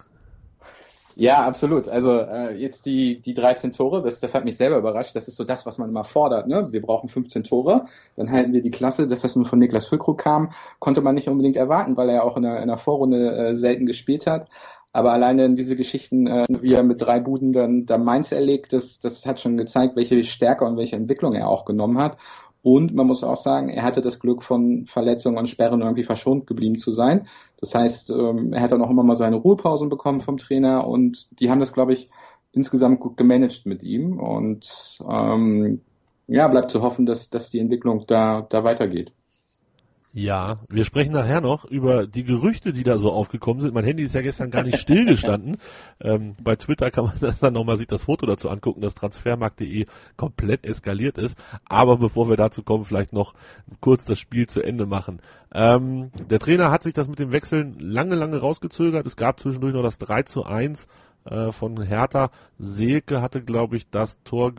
[1.16, 1.87] Ja, absolut.
[1.88, 5.14] Also äh, jetzt die, die 13 Tore, das, das hat mich selber überrascht.
[5.14, 6.49] Das ist so das, was man immer fordert.
[6.49, 6.68] Ne?
[6.73, 9.06] Wir brauchen 15 Tore, dann halten wir die Klasse.
[9.06, 12.37] Dass das nur von Niklas Füllkrug kam, konnte man nicht unbedingt erwarten, weil er auch
[12.37, 14.49] in der, in der Vorrunde äh, selten gespielt hat.
[14.94, 18.72] Aber alleine in diese Geschichten, äh, wie er mit drei Buden dann, dann Mainz erlegt,
[18.72, 22.16] das, das hat schon gezeigt, welche Stärke und welche Entwicklung er auch genommen hat.
[22.62, 26.46] Und man muss auch sagen, er hatte das Glück von Verletzungen und Sperren irgendwie verschont
[26.46, 27.26] geblieben zu sein.
[27.60, 31.40] Das heißt, ähm, er hat dann auch immer mal seine Ruhepausen bekommen vom Trainer und
[31.40, 32.08] die haben das, glaube ich,
[32.52, 34.20] insgesamt gut gemanagt mit ihm.
[34.20, 35.80] Und ähm,
[36.28, 39.12] ja, bleibt zu hoffen, dass, dass die Entwicklung da, da weitergeht.
[40.16, 43.74] Ja, wir sprechen nachher noch über die Gerüchte, die da so aufgekommen sind.
[43.74, 45.57] Mein Handy ist ja gestern gar nicht stillgestanden.
[46.00, 49.87] ähm, bei Twitter kann man das dann nochmal sich das Foto dazu angucken, dass transfermarkt.de
[50.16, 51.37] komplett eskaliert ist.
[51.68, 53.35] Aber bevor wir dazu kommen, vielleicht noch
[53.81, 55.20] kurz das Spiel zu Ende machen.
[55.53, 59.09] Ähm, der Trainer hat sich das mit dem Wechseln lange, lange rausgezögert.
[59.09, 60.87] Es gab zwischendurch noch das 3 zu 1
[61.24, 62.31] äh, von Hertha.
[62.61, 64.53] Selke hatte, glaube ich, das Tor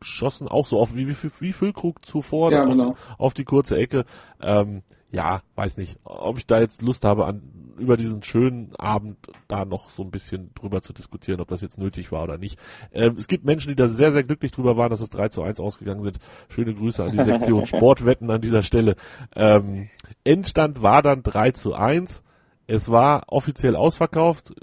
[0.00, 2.90] geschossen, auch so auf wie, wie, wie Füllkrug zuvor Ja, auf, genau.
[2.90, 4.04] die, auf die kurze Ecke.
[4.40, 7.42] Ähm, ja, weiß nicht, ob ich da jetzt Lust habe, an
[7.78, 11.78] über diesen schönen Abend da noch so ein bisschen drüber zu diskutieren, ob das jetzt
[11.78, 12.58] nötig war oder nicht.
[12.92, 15.42] Ähm, es gibt Menschen, die da sehr, sehr glücklich drüber waren, dass es 3 zu
[15.42, 16.18] 1 ausgegangen sind.
[16.48, 18.96] Schöne Grüße an die Sektion Sportwetten an dieser Stelle.
[19.34, 19.88] Ähm,
[20.24, 22.22] Endstand war dann 3 zu 1.
[22.66, 24.54] Es war offiziell ausverkauft.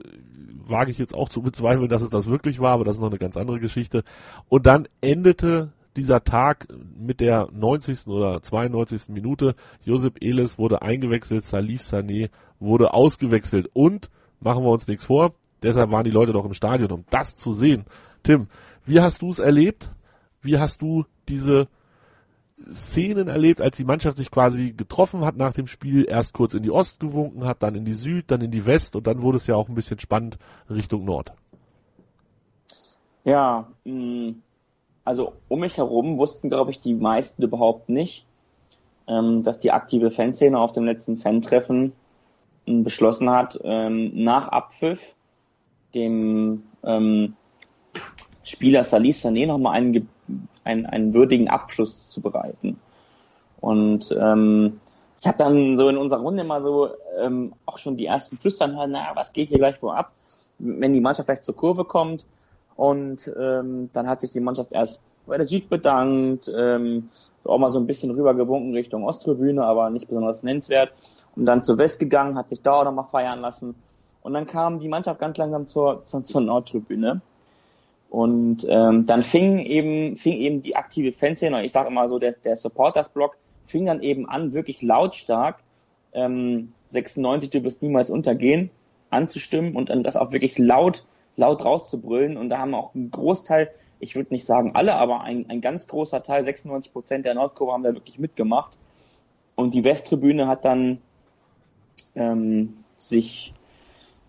[0.68, 3.10] Wage ich jetzt auch zu bezweifeln, dass es das wirklich war, aber das ist noch
[3.10, 4.04] eine ganz andere Geschichte.
[4.50, 8.08] Und dann endete dieser Tag mit der 90.
[8.08, 9.10] oder 92.
[9.10, 9.56] Minute.
[9.84, 15.34] Josep Eles wurde eingewechselt, Salif Sané wurde ausgewechselt und machen wir uns nichts vor.
[15.64, 17.86] Deshalb waren die Leute doch im Stadion, um das zu sehen.
[18.24, 18.48] Tim,
[18.86, 19.92] wie hast du es erlebt?
[20.42, 21.68] Wie hast du diese
[22.66, 26.64] Szenen erlebt, als die Mannschaft sich quasi getroffen hat nach dem Spiel, erst kurz in
[26.64, 29.38] die Ost gewunken hat, dann in die Süd, dann in die West und dann wurde
[29.38, 30.38] es ja auch ein bisschen spannend
[30.70, 31.34] Richtung Nord.
[33.24, 34.34] Ja, mh,
[35.04, 38.26] also um mich herum wussten, glaube ich, die meisten überhaupt nicht,
[39.08, 41.94] ähm, dass die aktive Fanszene auf dem letzten Fan-Treffen
[42.66, 45.16] ähm, beschlossen hat, ähm, nach Abpfiff
[45.94, 46.64] dem
[48.44, 50.08] Spieler Salih Sané nochmal einen,
[50.66, 52.80] einen, einen würdigen Abschluss zu bereiten.
[53.62, 54.80] Und ähm,
[55.20, 58.76] ich habe dann so in unserer Runde mal so ähm, auch schon die ersten Flüstern
[58.76, 60.12] hören, na, was geht hier gleich wo ab,
[60.60, 62.26] wenn die Mannschaft gleich zur Kurve kommt.
[62.76, 67.10] Und ähm, dann hat sich die Mannschaft erst bei der Süd bedankt, ähm,
[67.46, 70.94] auch mal so ein bisschen rübergewunken Richtung Osttribüne, aber nicht besonders nennenswert.
[71.36, 73.76] Und dann zur West gegangen, hat sich da auch nochmal feiern lassen.
[74.22, 77.22] Und dann kam die Mannschaft ganz langsam zur, zur, zur Nordtribüne.
[78.10, 82.34] Und ähm, dann fing eben, fing eben die aktive Fanszene, ich sage immer so, der,
[82.34, 85.60] der Supporters-Block fing dann eben an, wirklich lautstark
[86.14, 88.70] ähm, 96, du wirst niemals untergehen,
[89.10, 92.38] anzustimmen und dann das auch wirklich laut, laut rauszubrüllen.
[92.38, 95.88] Und da haben auch ein Großteil, ich würde nicht sagen alle, aber ein, ein ganz
[95.88, 98.78] großer Teil, 96 Prozent der Nordkurve haben da wirklich mitgemacht.
[99.56, 101.00] Und die Westtribüne hat dann
[102.16, 103.54] ähm, sich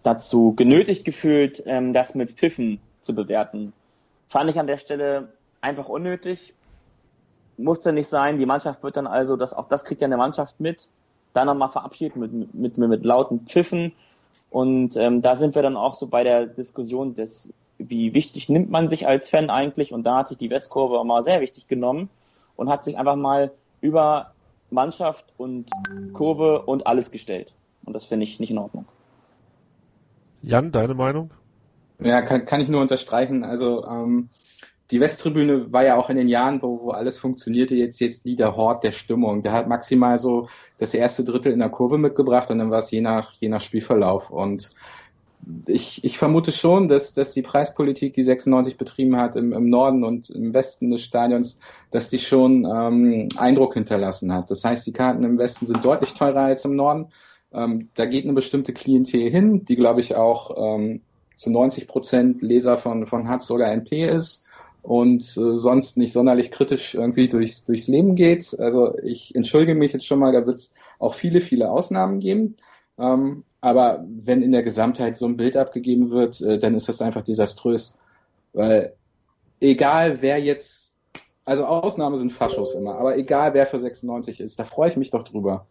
[0.03, 3.73] dazu genötigt gefühlt, ähm, das mit Pfiffen zu bewerten.
[4.29, 6.55] Fand ich an der Stelle einfach unnötig.
[7.57, 8.39] Musste nicht sein.
[8.39, 10.89] Die Mannschaft wird dann also, das, auch das kriegt ja eine Mannschaft mit,
[11.33, 13.93] dann nochmal verabschiedet mit, mit, mit, mit lauten Pfiffen.
[14.51, 18.71] Und ähm, da sind wir dann auch so bei der Diskussion des wie wichtig nimmt
[18.71, 19.93] man sich als Fan eigentlich?
[19.93, 22.09] Und da hat sich die Westkurve mal sehr wichtig genommen
[22.57, 24.33] und hat sich einfach mal über
[24.71, 25.71] Mannschaft und
[26.13, 27.55] Kurve und alles gestellt.
[27.85, 28.87] Und das finde ich nicht in Ordnung.
[30.43, 31.31] Jan, deine Meinung?
[31.99, 33.45] Ja, kann, kann ich nur unterstreichen.
[33.45, 34.29] Also ähm,
[34.91, 38.37] die Westtribüne war ja auch in den Jahren, wo, wo alles funktionierte, jetzt jetzt nie
[38.37, 39.43] der Hort der Stimmung.
[39.43, 42.91] Der hat maximal so das erste Drittel in der Kurve mitgebracht und dann war es
[42.91, 44.31] je nach je nach Spielverlauf.
[44.31, 44.71] Und
[45.67, 50.03] ich, ich vermute schon, dass, dass die Preispolitik, die 96 betrieben hat im, im Norden
[50.05, 54.51] und im Westen des Stadions, dass die schon ähm, Eindruck hinterlassen hat.
[54.51, 57.09] Das heißt, die Karten im Westen sind deutlich teurer als im Norden.
[57.53, 61.03] Ähm, da geht eine bestimmte Klientel hin, die, glaube ich, auch ähm,
[61.37, 64.45] zu 90 Prozent Leser von, von Hatz oder NP ist
[64.83, 68.59] und äh, sonst nicht sonderlich kritisch irgendwie durchs, durchs Leben geht.
[68.59, 72.57] Also ich entschuldige mich jetzt schon mal, da wird es auch viele, viele Ausnahmen geben.
[72.99, 77.03] Ähm, aber wenn in der Gesamtheit so ein Bild abgegeben wird, äh, dann ist das
[77.03, 77.97] einfach desaströs.
[78.53, 78.95] Weil
[79.61, 80.95] egal wer jetzt,
[81.45, 85.11] also Ausnahmen sind Faschos immer, aber egal wer für 96 ist, da freue ich mich
[85.11, 85.67] doch drüber.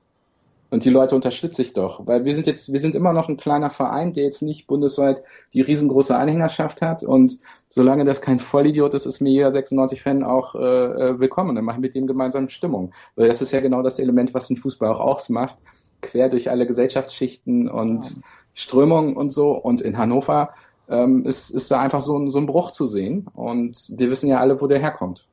[0.72, 3.38] Und die Leute unterstütze ich doch, weil wir sind jetzt, wir sind immer noch ein
[3.38, 5.24] kleiner Verein, der jetzt nicht bundesweit
[5.54, 7.04] die riesengroße Anhängerschaft hat.
[7.04, 7.38] Und
[7.70, 11.56] solange das kein Vollidiot ist, ist mir jeder 96-Fan auch äh, äh, willkommen.
[11.56, 12.94] Dann machen wir mit dem gemeinsam Stimmung.
[13.16, 15.56] Weil das ist ja genau das Element, was den Fußball auch ausmacht.
[16.02, 18.22] Quer durch alle Gesellschaftsschichten und ja.
[18.56, 19.52] Strömungen und so.
[19.52, 20.50] Und in Hannover
[20.90, 23.28] ähm, ist, ist da einfach so ein, so ein Bruch zu sehen.
[23.36, 25.28] Und wir wissen ja alle, wo der herkommt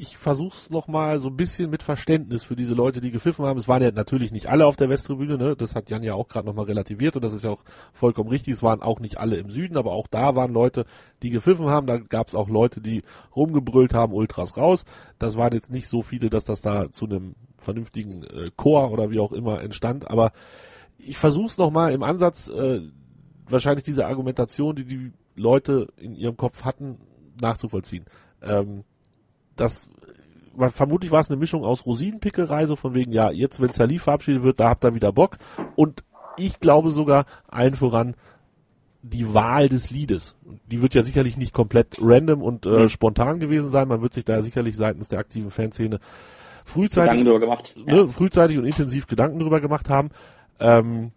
[0.00, 3.58] ich versuch's noch mal so ein bisschen mit Verständnis für diese Leute, die gepfiffen haben.
[3.58, 5.56] Es waren ja natürlich nicht alle auf der Westtribüne, ne?
[5.56, 8.30] Das hat Jan ja auch gerade noch mal relativiert und das ist ja auch vollkommen
[8.30, 8.54] richtig.
[8.54, 10.86] Es waren auch nicht alle im Süden, aber auch da waren Leute,
[11.22, 11.86] die gepfiffen haben.
[11.86, 13.02] Da gab's auch Leute, die
[13.36, 14.86] rumgebrüllt haben, Ultras raus.
[15.18, 19.10] Das waren jetzt nicht so viele, dass das da zu einem vernünftigen äh, Chor oder
[19.10, 20.10] wie auch immer entstand.
[20.10, 20.32] Aber
[20.96, 22.80] ich versuch's noch mal im Ansatz, äh,
[23.46, 26.96] wahrscheinlich diese Argumentation, die die Leute in ihrem Kopf hatten,
[27.38, 28.06] nachzuvollziehen.
[28.40, 28.84] Ähm,
[29.60, 29.88] das
[30.68, 34.42] vermutlich war es eine Mischung aus Rosinenpickerei, so von wegen, ja, jetzt, wenn Salif verabschiedet
[34.42, 35.38] wird, da habt ihr wieder Bock.
[35.76, 36.02] Und
[36.36, 38.14] ich glaube sogar allen voran
[39.02, 40.36] die Wahl des Liedes.
[40.70, 42.88] Die wird ja sicherlich nicht komplett random und äh, mhm.
[42.88, 43.88] spontan gewesen sein.
[43.88, 46.00] Man wird sich da sicherlich seitens der aktiven Fanszene
[46.64, 47.24] frühzeitig.
[47.76, 48.06] Ne, ja.
[48.06, 50.10] frühzeitig und intensiv Gedanken darüber gemacht haben.
[50.58, 51.12] Ähm,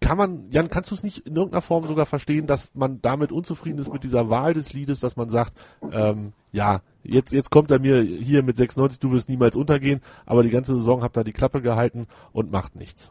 [0.00, 3.32] kann man, Jan, kannst du es nicht in irgendeiner Form sogar verstehen, dass man damit
[3.32, 5.52] unzufrieden ist mit dieser Wahl des Liedes, dass man sagt,
[5.90, 10.42] ähm, ja, jetzt, jetzt kommt er mir hier mit 96, du wirst niemals untergehen, aber
[10.42, 13.10] die ganze Saison habt ihr die Klappe gehalten und macht nichts.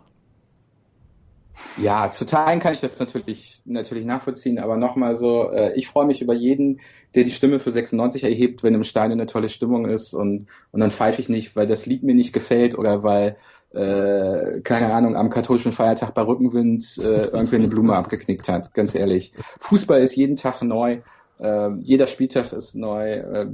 [1.77, 6.05] Ja, zu Teilen kann ich das natürlich, natürlich nachvollziehen, aber nochmal so, äh, ich freue
[6.05, 6.79] mich über jeden,
[7.15, 10.79] der die Stimme für 96 erhebt, wenn im Stein eine tolle Stimmung ist und, und
[10.79, 13.37] dann pfeife ich nicht, weil das Lied mir nicht gefällt oder weil,
[13.73, 18.95] äh, keine Ahnung, am katholischen Feiertag bei Rückenwind äh, irgendwie eine Blume abgeknickt hat, ganz
[18.95, 19.33] ehrlich.
[19.59, 20.99] Fußball ist jeden Tag neu,
[21.39, 23.11] äh, jeder Spieltag ist neu.
[23.11, 23.47] Äh,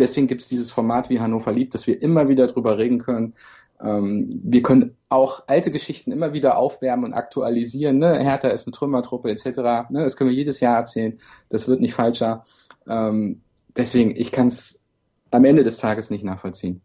[0.00, 3.34] deswegen gibt es dieses Format wie Hannover liebt, dass wir immer wieder drüber reden können.
[3.82, 7.98] Ähm, wir können auch alte Geschichten immer wieder aufwärmen und aktualisieren.
[7.98, 8.18] Ne?
[8.18, 9.90] Hertha ist eine Trümmertruppe etc.
[9.90, 10.02] Ne?
[10.02, 11.18] Das können wir jedes Jahr erzählen.
[11.48, 12.44] Das wird nicht falscher.
[12.88, 13.40] Ähm,
[13.76, 14.82] deswegen, ich kann es
[15.30, 16.80] am Ende des Tages nicht nachvollziehen.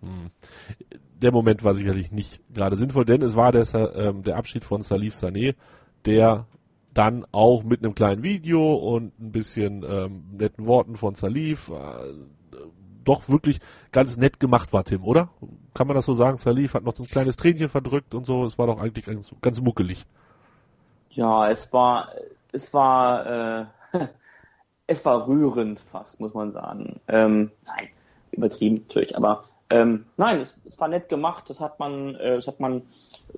[0.00, 0.30] Hm.
[1.20, 4.82] Der Moment war sicherlich nicht gerade sinnvoll, denn es war der, ähm, der Abschied von
[4.82, 5.54] Salif Sané,
[6.04, 6.46] der
[6.92, 12.12] dann auch mit einem kleinen Video und ein bisschen ähm, netten Worten von Salif äh,
[13.04, 13.60] doch wirklich
[13.92, 15.28] ganz nett gemacht war, Tim, oder?
[15.74, 16.36] Kann man das so sagen?
[16.36, 18.44] Salif hat noch so ein kleines Tränchen verdrückt und so.
[18.44, 20.04] Es war doch eigentlich ganz, ganz muckelig.
[21.10, 22.10] Ja, es war,
[22.52, 23.66] es war, äh,
[24.86, 27.00] es war rührend fast, muss man sagen.
[27.08, 27.88] Ähm, nein,
[28.32, 31.44] übertrieben natürlich, aber ähm, nein, es, es war nett gemacht.
[31.48, 32.82] Das hat man, äh, das hat man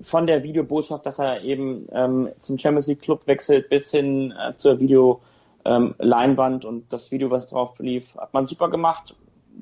[0.01, 4.55] von der Videobotschaft, dass er eben ähm, zum Champions League Club wechselt, bis hin äh,
[4.55, 5.21] zur Video
[5.65, 9.15] ähm, Leinwand und das Video, was drauf lief, hat man super gemacht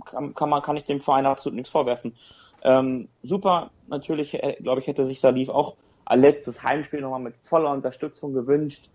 [0.03, 2.15] kann, kann, man, kann ich dem Verein absolut nichts vorwerfen.
[2.63, 7.35] Ähm, super, natürlich, äh, glaube ich, hätte sich Salif auch als letztes Heimspiel nochmal mit
[7.41, 8.89] voller Unterstützung gewünscht.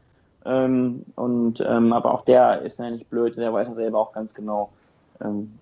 [0.44, 4.12] Ähm, und ähm, aber auch der ist ja nicht blöd, der weiß ja selber auch
[4.12, 4.70] ganz genau,
[5.20, 5.58] ähm,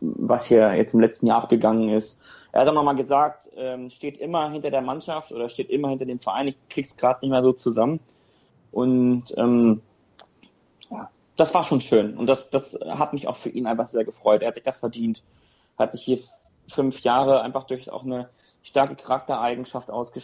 [0.00, 2.20] was hier jetzt im letzten Jahr abgegangen ist.
[2.52, 6.04] Er hat auch nochmal gesagt, ähm, steht immer hinter der Mannschaft oder steht immer hinter
[6.04, 6.48] dem Verein.
[6.48, 8.00] Ich krieg's gerade nicht mehr so zusammen.
[8.72, 9.80] Und ähm,
[10.90, 11.08] ja,
[11.40, 12.16] das war schon schön.
[12.16, 14.42] Und das, das hat mich auch für ihn einfach sehr gefreut.
[14.42, 15.22] Er hat sich das verdient.
[15.78, 16.18] Hat sich hier
[16.68, 18.28] fünf Jahre einfach durch auch eine
[18.62, 20.20] starke Charaktereigenschaft ausge,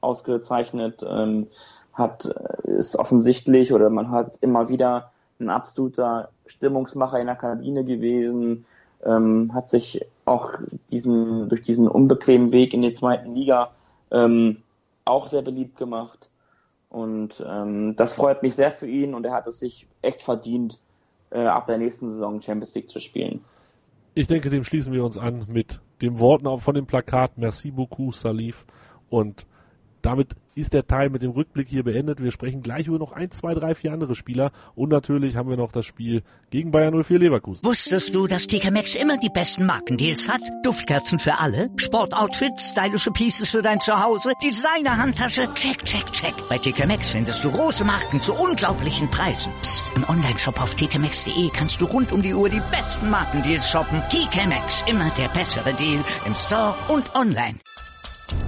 [0.00, 1.04] ausgezeichnet.
[1.08, 1.48] Ähm,
[1.94, 7.84] hat, äh, ist offensichtlich oder man hat immer wieder ein absoluter Stimmungsmacher in der Kabine
[7.84, 8.64] gewesen,
[9.04, 10.52] ähm, hat sich auch
[10.90, 13.70] diesen, durch diesen unbequemen Weg in die zweiten Liga
[14.10, 14.62] ähm,
[15.04, 16.28] auch sehr beliebt gemacht.
[16.88, 20.78] Und ähm, das freut mich sehr für ihn und er hat es sich echt verdient,
[21.30, 23.44] äh, ab der nächsten Saison Champions League zu spielen.
[24.14, 28.14] Ich denke, dem schließen wir uns an mit den Worten von dem Plakat Merci beaucoup,
[28.14, 28.64] Salif.
[29.10, 29.46] Und
[30.02, 32.22] damit ist der Teil mit dem Rückblick hier beendet.
[32.22, 34.50] Wir sprechen gleich über noch ein, zwei, drei, vier andere Spieler.
[34.74, 37.64] Und natürlich haben wir noch das Spiel gegen Bayern 04 Leverkusen.
[37.64, 40.40] Wusstest du, dass TK Maxx immer die besten Markendeals hat?
[40.64, 46.34] Duftkerzen für alle, Sportoutfits, stylische Pieces für dein Zuhause, Designer-Handtasche, check, check, check.
[46.48, 49.52] Bei TK Maxx findest du große Marken zu unglaublichen Preisen.
[49.62, 49.84] Psst.
[49.94, 54.02] im Onlineshop auf tkmaxx.de kannst du rund um die Uhr die besten Markendeals shoppen.
[54.08, 57.58] TK Maxx, immer der bessere Deal im Store und online.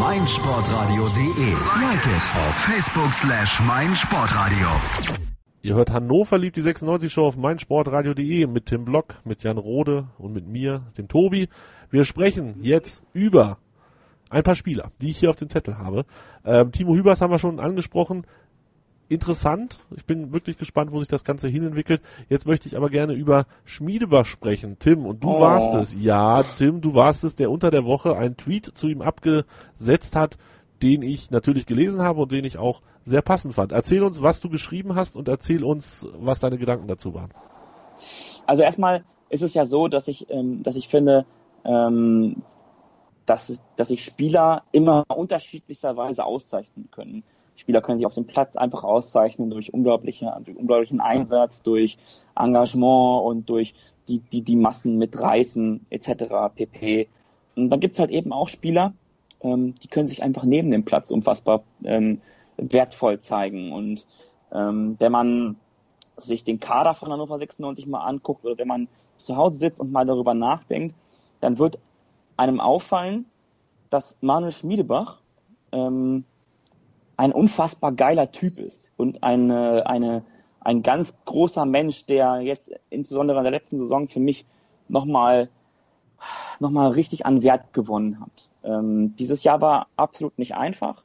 [0.00, 1.52] meinsportradio.de.
[1.80, 4.68] Like it auf Facebook slash meinsportradio.
[5.62, 10.08] Ihr hört Hannover liebt die 96 Show auf meinsportradio.de mit Tim Block, mit Jan Rode
[10.18, 11.48] und mit mir, dem Tobi.
[11.90, 13.58] Wir sprechen jetzt über
[14.28, 16.04] ein paar Spieler, die ich hier auf dem Zettel habe.
[16.44, 18.26] Ähm, Timo Hübers haben wir schon angesprochen.
[19.08, 19.78] Interessant.
[19.96, 22.02] Ich bin wirklich gespannt, wo sich das Ganze hinentwickelt.
[22.28, 24.78] Jetzt möchte ich aber gerne über Schmiedebach sprechen.
[24.80, 25.40] Tim, und du Oh.
[25.40, 25.96] warst es.
[26.00, 30.38] Ja, Tim, du warst es, der unter der Woche einen Tweet zu ihm abgesetzt hat,
[30.82, 33.70] den ich natürlich gelesen habe und den ich auch sehr passend fand.
[33.70, 37.30] Erzähl uns, was du geschrieben hast und erzähl uns, was deine Gedanken dazu waren.
[38.46, 41.26] Also erstmal ist es ja so, dass ich, ähm, dass ich finde,
[41.64, 42.42] ähm,
[43.24, 47.22] dass, dass sich Spieler immer unterschiedlicherweise auszeichnen können.
[47.56, 51.98] Spieler können sich auf dem Platz einfach auszeichnen durch, unglaubliche, durch unglaublichen Einsatz, durch
[52.36, 53.74] Engagement und durch
[54.08, 56.54] die, die, die Massen mitreißen etc.
[56.54, 57.08] pp.
[57.56, 58.92] Und dann gibt's halt eben auch Spieler,
[59.40, 62.20] ähm, die können sich einfach neben dem Platz unfassbar ähm,
[62.56, 63.72] wertvoll zeigen.
[63.72, 64.06] Und
[64.52, 65.56] ähm, wenn man
[66.18, 69.92] sich den Kader von Hannover 96 mal anguckt oder wenn man zu Hause sitzt und
[69.92, 70.94] mal darüber nachdenkt,
[71.40, 71.78] dann wird
[72.36, 73.26] einem auffallen,
[73.90, 75.18] dass Manuel Schmiedebach
[75.72, 76.24] ähm,
[77.16, 80.24] ein unfassbar geiler Typ ist und eine, eine,
[80.60, 84.44] ein ganz großer Mensch, der jetzt insbesondere in der letzten Saison für mich
[84.88, 85.48] nochmal
[86.60, 88.48] noch mal richtig an Wert gewonnen hat.
[88.64, 91.02] Ähm, dieses Jahr war absolut nicht einfach.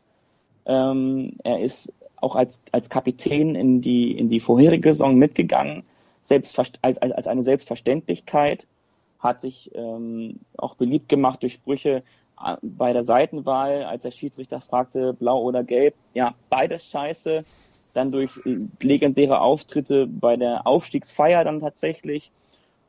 [0.65, 5.83] Ähm, er ist auch als, als Kapitän in die, in die vorherige Saison mitgegangen,
[6.29, 8.67] als, als, als eine Selbstverständlichkeit,
[9.19, 12.03] hat sich ähm, auch beliebt gemacht durch Sprüche
[12.61, 17.43] bei der Seitenwahl, als der Schiedsrichter fragte, blau oder gelb, ja, beides scheiße.
[17.93, 18.39] Dann durch
[18.81, 22.31] legendäre Auftritte bei der Aufstiegsfeier dann tatsächlich.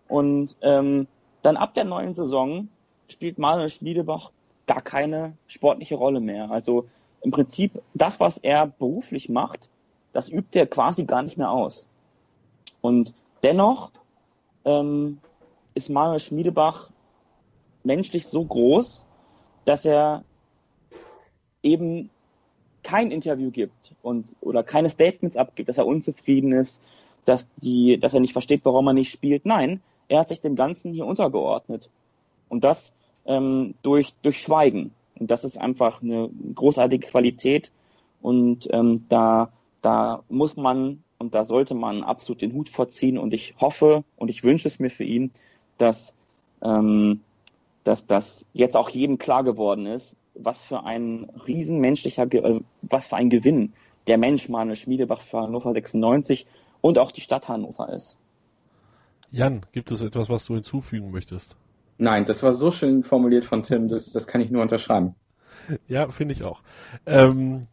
[0.09, 1.09] Und ähm,
[1.43, 2.69] dann ab der neuen Saison
[3.09, 4.31] spielt Manuel Schmiedebach
[4.67, 6.51] gar keine sportliche Rolle mehr.
[6.51, 6.87] Also
[7.23, 9.69] im Prinzip das, was er beruflich macht,
[10.13, 11.89] das übt er quasi gar nicht mehr aus.
[12.81, 13.91] Und dennoch
[14.65, 15.19] ähm,
[15.75, 16.91] ist Manuel Schmiedebach
[17.85, 19.07] menschlich so groß,
[19.65, 20.25] dass er
[21.63, 22.11] eben
[22.83, 26.83] kein Interview gibt und oder keine Statements abgibt, dass er unzufrieden ist,
[27.25, 29.47] dass die, dass er nicht versteht, warum er nicht spielt.
[29.47, 31.91] Nein, er hat sich dem Ganzen hier untergeordnet
[32.49, 32.93] und das
[33.27, 34.93] ähm, durch durch Schweigen.
[35.19, 37.71] Und das ist einfach eine großartige Qualität
[38.21, 43.33] und ähm, da da muss man und da sollte man absolut den Hut vorziehen und
[43.33, 45.31] ich hoffe und ich wünsche es mir für ihn,
[45.79, 46.15] dass
[46.63, 47.21] ähm,
[47.85, 53.09] dass das jetzt auch jedem klar geworden ist, was für ein riesenmenschlicher, Ge- äh, was
[53.09, 53.73] für ein Gewinn
[54.07, 56.47] der Mensch Manuel Schmiedebach für Hannover 96
[56.81, 58.17] und auch die Stadt Hannover ist.
[59.31, 61.57] Jan, gibt es etwas, was du hinzufügen möchtest?
[61.99, 65.15] Nein, das war so schön formuliert von Tim, das, das kann ich nur unterschreiben.
[65.87, 66.63] Ja, finde ich auch.
[67.07, 67.69] Ähm,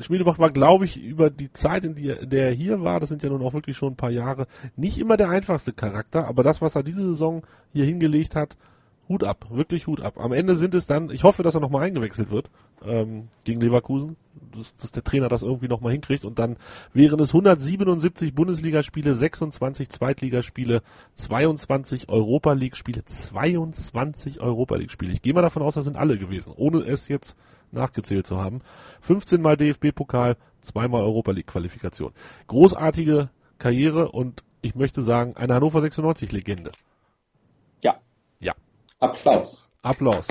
[0.00, 3.10] Schmiedebach war, glaube ich, über die Zeit, in, die, in der er hier war, das
[3.10, 6.42] sind ja nun auch wirklich schon ein paar Jahre, nicht immer der einfachste Charakter, aber
[6.42, 8.56] das, was er diese Saison hier hingelegt hat,
[9.12, 10.18] Hut ab, wirklich Hut ab.
[10.18, 12.50] Am Ende sind es dann, ich hoffe, dass er nochmal eingewechselt wird
[12.84, 14.16] ähm, gegen Leverkusen,
[14.56, 16.56] dass, dass der Trainer das irgendwie nochmal hinkriegt und dann
[16.92, 20.82] wären es 177 Bundesligaspiele, 26 Zweitligaspiele,
[21.16, 25.12] 22 Europa League Spiele, 22 Europa League Spiele.
[25.12, 27.36] Ich gehe mal davon aus, das sind alle gewesen, ohne es jetzt
[27.70, 28.60] nachgezählt zu haben.
[29.02, 32.12] 15 mal DFB-Pokal, zweimal Europa League Qualifikation.
[32.46, 36.72] Großartige Karriere und ich möchte sagen, eine Hannover 96 Legende.
[37.82, 37.96] Ja.
[39.02, 39.68] Applaus.
[39.82, 40.28] Applaus.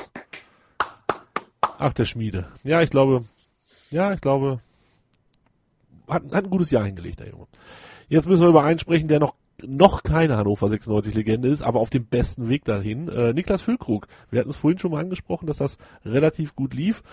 [1.78, 2.48] Ach, der Schmiede.
[2.64, 3.26] Ja, ich glaube,
[3.90, 4.62] ja, ich glaube,
[6.08, 7.48] hat, hat ein gutes Jahr hingelegt, der Junge.
[8.08, 11.82] Jetzt müssen wir über einen sprechen, der noch noch keine Hannover 96 Legende ist, aber
[11.82, 13.10] auf dem besten Weg dahin.
[13.10, 14.08] Äh, Niklas Füllkrug.
[14.32, 17.04] Wir hatten es vorhin schon mal angesprochen, dass das relativ gut lief.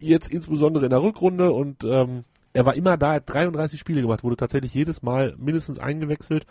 [0.00, 4.24] Jetzt insbesondere in der Rückrunde und ähm, er war immer da, hat 33 Spiele gemacht,
[4.24, 6.44] wurde tatsächlich jedes Mal mindestens eingewechselt.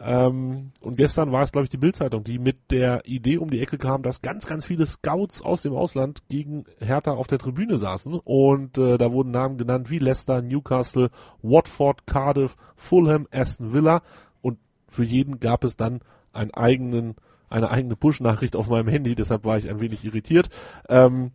[0.00, 3.60] Ähm, und gestern war es, glaube ich, die Bildzeitung, die mit der Idee um die
[3.60, 7.78] Ecke kam, dass ganz, ganz viele Scouts aus dem Ausland gegen Hertha auf der Tribüne
[7.78, 8.14] saßen.
[8.14, 11.10] Und äh, da wurden Namen genannt wie Leicester, Newcastle,
[11.42, 14.02] Watford, Cardiff, Fulham, Aston Villa.
[14.40, 16.00] Und für jeden gab es dann
[16.32, 17.14] einen eigenen,
[17.48, 19.14] eine eigene Push-Nachricht auf meinem Handy.
[19.14, 20.48] Deshalb war ich ein wenig irritiert.
[20.88, 21.30] Ähm,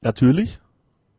[0.00, 0.60] natürlich,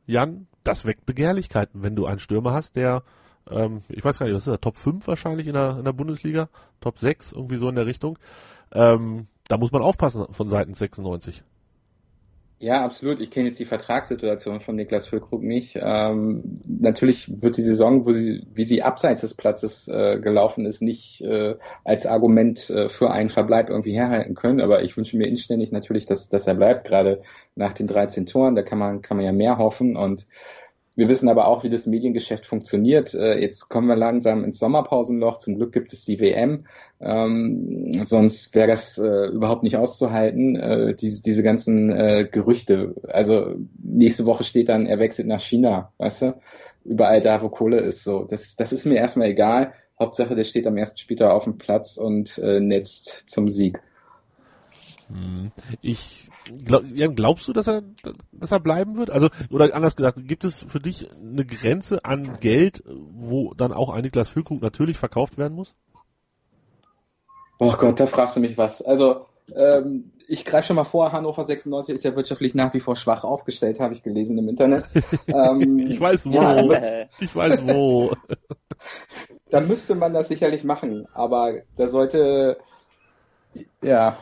[0.08, 3.04] Jan, das weckt Begehrlichkeiten, wenn du einen Stürmer hast, der
[3.50, 5.94] ähm, ich weiß gar nicht, was ist der Top 5 wahrscheinlich in der, in der
[5.94, 6.50] Bundesliga?
[6.80, 8.18] Top 6, irgendwie so in der Richtung.
[8.74, 11.44] Ähm, da muss man aufpassen von Seiten 96.
[12.62, 13.20] Ja, absolut.
[13.22, 15.80] Ich kenne jetzt die Vertragssituation von Niklas Füllkrug nicht.
[15.82, 21.22] Ähm, natürlich wird die Saison, sie, wie sie abseits des Platzes äh, gelaufen ist, nicht
[21.22, 24.62] äh, als Argument äh, für einen Verbleib irgendwie herhalten können.
[24.62, 27.24] Aber ich wünsche mir inständig natürlich, dass, dass er bleibt, gerade
[27.56, 28.54] nach den 13 Toren.
[28.54, 29.98] Da kann man, kann man ja mehr hoffen.
[29.98, 30.28] Und
[30.96, 33.14] wir wissen aber auch, wie das Mediengeschäft funktioniert.
[33.14, 35.38] Äh, jetzt kommen wir langsam ins Sommerpausenloch.
[35.38, 36.66] Zum Glück gibt es die WM.
[37.00, 42.96] Ähm, sonst wäre das äh, überhaupt nicht auszuhalten, äh, diese, diese ganzen äh, Gerüchte.
[43.08, 46.42] Also nächste Woche steht dann, er wechselt nach China, weißt du?
[46.84, 48.04] Überall da, wo Kohle ist.
[48.04, 49.74] So, das, das ist mir erstmal egal.
[49.98, 53.82] Hauptsache, der steht am ersten Spieltag auf dem Platz und äh, netzt zum Sieg.
[55.14, 55.52] Hm.
[55.82, 56.30] Ich
[56.64, 56.84] glaub,
[57.16, 57.84] glaubst du, dass er,
[58.32, 59.10] dass er bleiben wird?
[59.10, 63.90] Also, oder anders gesagt, gibt es für dich eine Grenze an Geld, wo dann auch
[63.90, 65.74] ein Niklas Füllkrug natürlich verkauft werden muss?
[67.60, 68.82] Oh Gott, da fragst du mich was.
[68.82, 72.96] Also, ähm, ich greife schon mal vor, Hannover 96 ist ja wirtschaftlich nach wie vor
[72.96, 74.86] schwach aufgestellt, habe ich gelesen im Internet.
[75.28, 76.32] ähm, ich weiß wo.
[76.32, 78.14] Ja, ich weiß wo.
[79.50, 82.58] da müsste man das sicherlich machen, aber da sollte,
[83.84, 84.18] ja,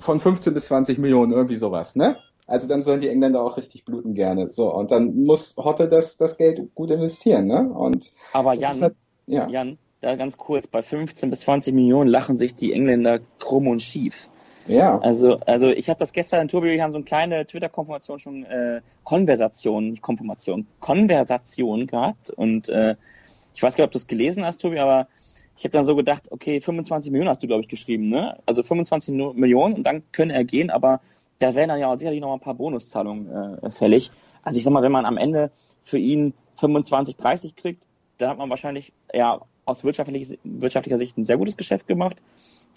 [0.00, 2.16] von 15 bis 20 Millionen, irgendwie sowas, ne?
[2.46, 4.50] Also dann sollen die Engländer auch richtig bluten gerne.
[4.50, 7.70] So, und dann muss Hotte das, das Geld gut investieren, ne?
[7.70, 8.94] Und Aber Jan, halt,
[9.26, 9.48] ja.
[9.48, 13.82] Jan, da ganz kurz, bei 15 bis 20 Millionen lachen sich die Engländer krumm und
[13.82, 14.28] schief.
[14.66, 14.98] Ja.
[14.98, 18.44] Also, also ich habe das gestern in Tobi, wir haben so eine kleine Twitter-Konfirmation schon,
[18.44, 22.30] äh, Konversation, nicht Konfirmation, Konversation gehabt.
[22.30, 22.96] Und äh,
[23.54, 25.08] ich weiß gar nicht, ob du es gelesen hast, Tobi, aber
[25.56, 28.38] ich habe dann so gedacht, okay, 25 Millionen hast du, glaube ich, geschrieben, ne?
[28.46, 31.00] Also 25 Millionen und dann können er gehen, aber
[31.38, 34.10] da wären dann ja sicherlich noch ein paar Bonuszahlungen äh, fällig.
[34.42, 35.50] Also ich sag mal, wenn man am Ende
[35.84, 37.82] für ihn 25, 30 kriegt,
[38.18, 42.16] dann hat man wahrscheinlich ja aus wirtschaftlicher, wirtschaftlicher Sicht ein sehr gutes Geschäft gemacht.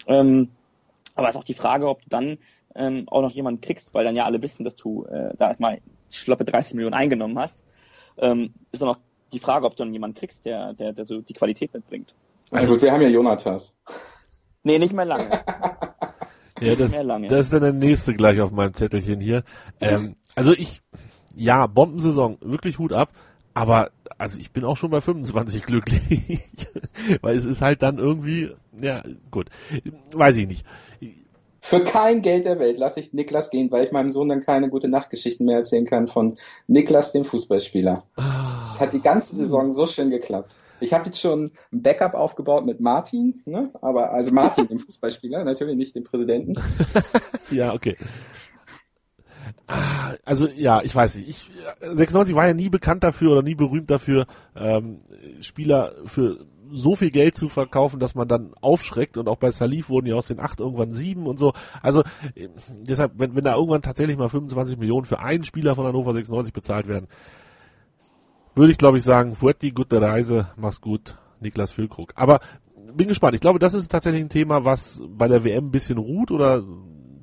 [0.06, 0.48] Ähm,
[1.14, 2.38] aber es ist auch die Frage, ob du dann
[2.74, 5.80] ähm, auch noch jemanden kriegst, weil dann ja alle wissen, dass du äh, da erstmal
[6.10, 7.62] schloppe 30 Millionen eingenommen hast.
[8.18, 8.98] Ähm, ist auch
[9.32, 12.14] die Frage, ob du dann jemanden kriegst, der, der, der so die Qualität mitbringt.
[12.50, 13.76] Also gut, wir haben ja Jonathas.
[14.62, 15.30] Nee, nicht mehr lange.
[16.60, 19.44] ja, das, das ist dann der nächste gleich auf meinem Zettelchen hier.
[19.80, 20.82] Ähm, also ich,
[21.34, 23.10] ja, Bombensaison, wirklich Hut ab,
[23.54, 26.40] aber also ich bin auch schon bei 25 glücklich,
[27.22, 29.48] weil es ist halt dann irgendwie, ja, gut,
[30.14, 30.66] weiß ich nicht.
[31.60, 34.70] Für kein Geld der Welt lasse ich Niklas gehen, weil ich meinem Sohn dann keine
[34.70, 38.04] gute Nachtgeschichten mehr erzählen kann von Niklas, dem Fußballspieler.
[38.16, 38.64] Ah.
[38.64, 40.54] Es hat die ganze Saison so schön geklappt.
[40.80, 43.70] Ich habe jetzt schon ein Backup aufgebaut mit Martin, ne?
[43.80, 46.54] aber also Martin, dem Fußballspieler, natürlich nicht dem Präsidenten.
[47.50, 47.96] ja, okay.
[49.66, 51.28] Ah, also ja, ich weiß nicht.
[51.28, 51.50] Ich,
[51.80, 54.26] 96 war ja nie bekannt dafür oder nie berühmt dafür,
[54.56, 54.98] ähm,
[55.40, 56.38] Spieler für
[56.70, 60.14] so viel Geld zu verkaufen, dass man dann aufschreckt und auch bei Salif wurden ja
[60.16, 61.52] aus den acht irgendwann sieben und so.
[61.82, 62.02] Also
[62.68, 66.52] deshalb, wenn, wenn da irgendwann tatsächlich mal 25 Millionen für einen Spieler von Hannover 96
[66.52, 67.08] bezahlt werden,
[68.58, 72.12] würde ich glaube ich sagen, Fuetti, gute Reise, mach's gut, Niklas Füllkrug.
[72.16, 72.40] Aber
[72.94, 73.34] bin gespannt.
[73.34, 76.62] Ich glaube, das ist tatsächlich ein Thema, was bei der WM ein bisschen ruht oder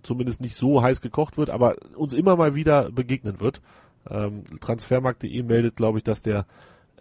[0.03, 3.61] zumindest nicht so heiß gekocht wird, aber uns immer mal wieder begegnen wird.
[4.09, 6.45] Ähm, Transfermarkt.de meldet, glaube ich, dass der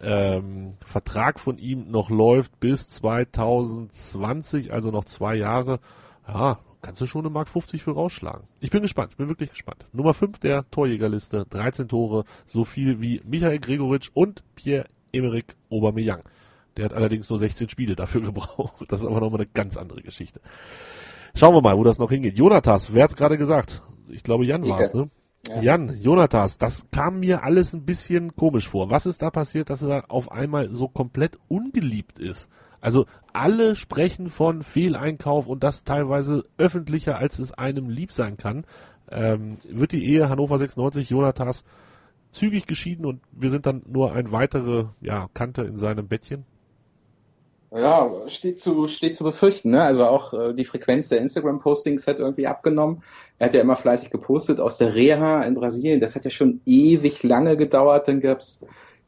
[0.01, 5.79] ähm, Vertrag von ihm noch läuft bis 2020, also noch zwei Jahre.
[6.27, 8.47] Ja, kannst du schon eine Mark 50 für rausschlagen.
[8.59, 9.87] Ich bin gespannt, ich bin wirklich gespannt.
[9.91, 16.21] Nummer 5 der Torjägerliste, 13 Tore, so viel wie Michael Gregoritsch und Pierre-Emerick Aubameyang.
[16.77, 18.85] Der hat allerdings nur 16 Spiele dafür gebraucht.
[18.87, 20.41] Das ist aber nochmal eine ganz andere Geschichte.
[21.33, 22.37] Schauen wir mal, wo das noch hingeht.
[22.37, 23.81] Jonathas, wer hat's gerade gesagt?
[24.07, 25.09] Ich glaube, Jan war's, ne?
[25.47, 25.61] Ja.
[25.61, 28.91] Jan, Jonathas, das kam mir alles ein bisschen komisch vor.
[28.91, 32.49] Was ist da passiert, dass er auf einmal so komplett ungeliebt ist?
[32.85, 38.63] Also alle sprechen von Fehleinkauf und das teilweise öffentlicher, als es einem lieb sein kann.
[39.09, 41.63] Ähm, wird die Ehe Hannover 96 Jonathas
[42.29, 46.45] zügig geschieden und wir sind dann nur ein weitere ja, Kante in seinem Bettchen?
[47.71, 49.71] Ja, steht zu, steht zu befürchten.
[49.71, 49.81] Ne?
[49.81, 53.01] Also auch äh, die Frequenz der Instagram-Postings hat irgendwie abgenommen.
[53.39, 56.01] Er hat ja immer fleißig gepostet aus der Reha in Brasilien.
[56.01, 58.07] Das hat ja schon ewig lange gedauert.
[58.07, 58.61] Dann gab's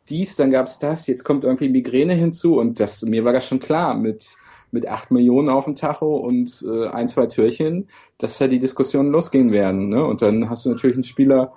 [0.10, 1.08] dies, dann gab's das.
[1.08, 2.58] Jetzt kommt irgendwie Migräne hinzu.
[2.58, 4.36] Und das mir war das schon klar mit
[4.72, 7.88] mit acht Millionen auf dem Tacho und äh, ein, zwei Türchen,
[8.18, 9.90] dass da die Diskussionen losgehen werden.
[9.90, 10.04] Ne?
[10.04, 11.54] Und dann hast du natürlich einen Spieler,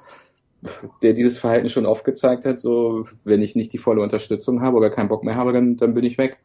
[1.02, 4.76] der dieses Verhalten schon oft gezeigt hat, so wenn ich nicht die volle Unterstützung habe
[4.76, 6.38] oder keinen Bock mehr habe, dann, dann bin ich weg.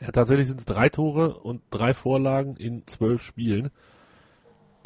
[0.00, 3.70] Ja, tatsächlich sind es drei Tore und drei Vorlagen in zwölf Spielen,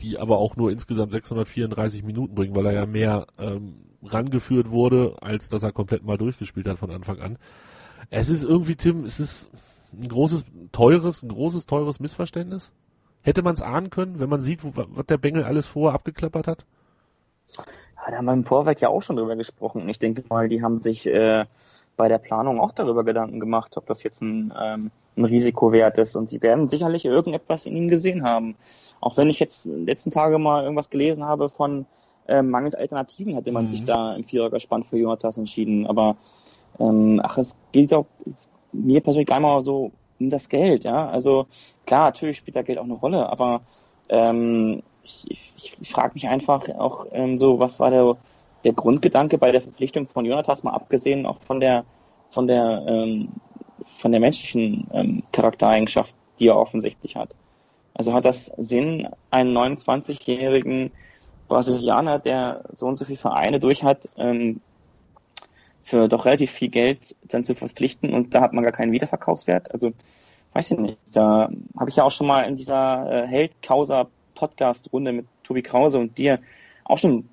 [0.01, 5.17] die aber auch nur insgesamt 634 Minuten bringen, weil er ja mehr ähm, rangeführt wurde,
[5.21, 7.39] als dass er komplett mal durchgespielt hat von Anfang an.
[8.11, 9.51] Es ist irgendwie, Tim, es ist
[9.93, 12.73] ein großes, teures, ein großes, teures Missverständnis.
[13.23, 16.47] Hätte man es ahnen können, wenn man sieht, wo, was der Bengel alles vorher abgeklappert
[16.47, 16.67] hat?
[17.97, 19.89] Ja, da haben wir im Vorfeld ja auch schon drüber gesprochen.
[19.89, 21.47] Ich denke mal, die haben sich äh,
[21.97, 25.99] bei der Planung auch darüber Gedanken gemacht, ob das jetzt ein, ähm, ein Risiko wert
[25.99, 26.17] ist.
[26.17, 28.57] Und sie werden sicherlich irgendetwas in ihm gesehen haben.
[29.01, 31.87] Auch wenn ich jetzt letzten Tage mal irgendwas gelesen habe von
[32.27, 33.71] äh, mangels Alternativen, hätte man mhm.
[33.71, 35.87] sich da im Vierergespann für Jonathas entschieden.
[35.87, 36.17] Aber
[36.79, 40.85] ähm, ach, es gilt auch es, mir persönlich gar mal so um das Geld.
[40.85, 41.47] Ja, also
[41.87, 43.61] klar, natürlich spielt da Geld auch eine Rolle, aber
[44.09, 48.17] ähm, ich, ich, ich frage mich einfach auch ähm, so, was war der
[48.65, 51.85] der Grundgedanke bei der Verpflichtung von Jonathas, mal abgesehen auch von der,
[52.31, 53.29] von der, ähm,
[53.85, 57.35] von der menschlichen ähm, Charaktereigenschaft, die er offensichtlich hat.
[57.95, 60.91] Also hat das Sinn, einen 29-jährigen
[61.49, 64.61] Brasilianer, der so und so viele Vereine durch hat, ähm,
[65.83, 69.73] für doch relativ viel Geld dann zu verpflichten und da hat man gar keinen Wiederverkaufswert.
[69.73, 69.93] Also
[70.55, 70.99] weiß ich nicht.
[71.13, 76.17] Da habe ich ja auch schon mal in dieser äh, Held-Causa-Podcast-Runde mit Tobi Krause und
[76.17, 76.41] dir
[76.85, 77.29] auch schon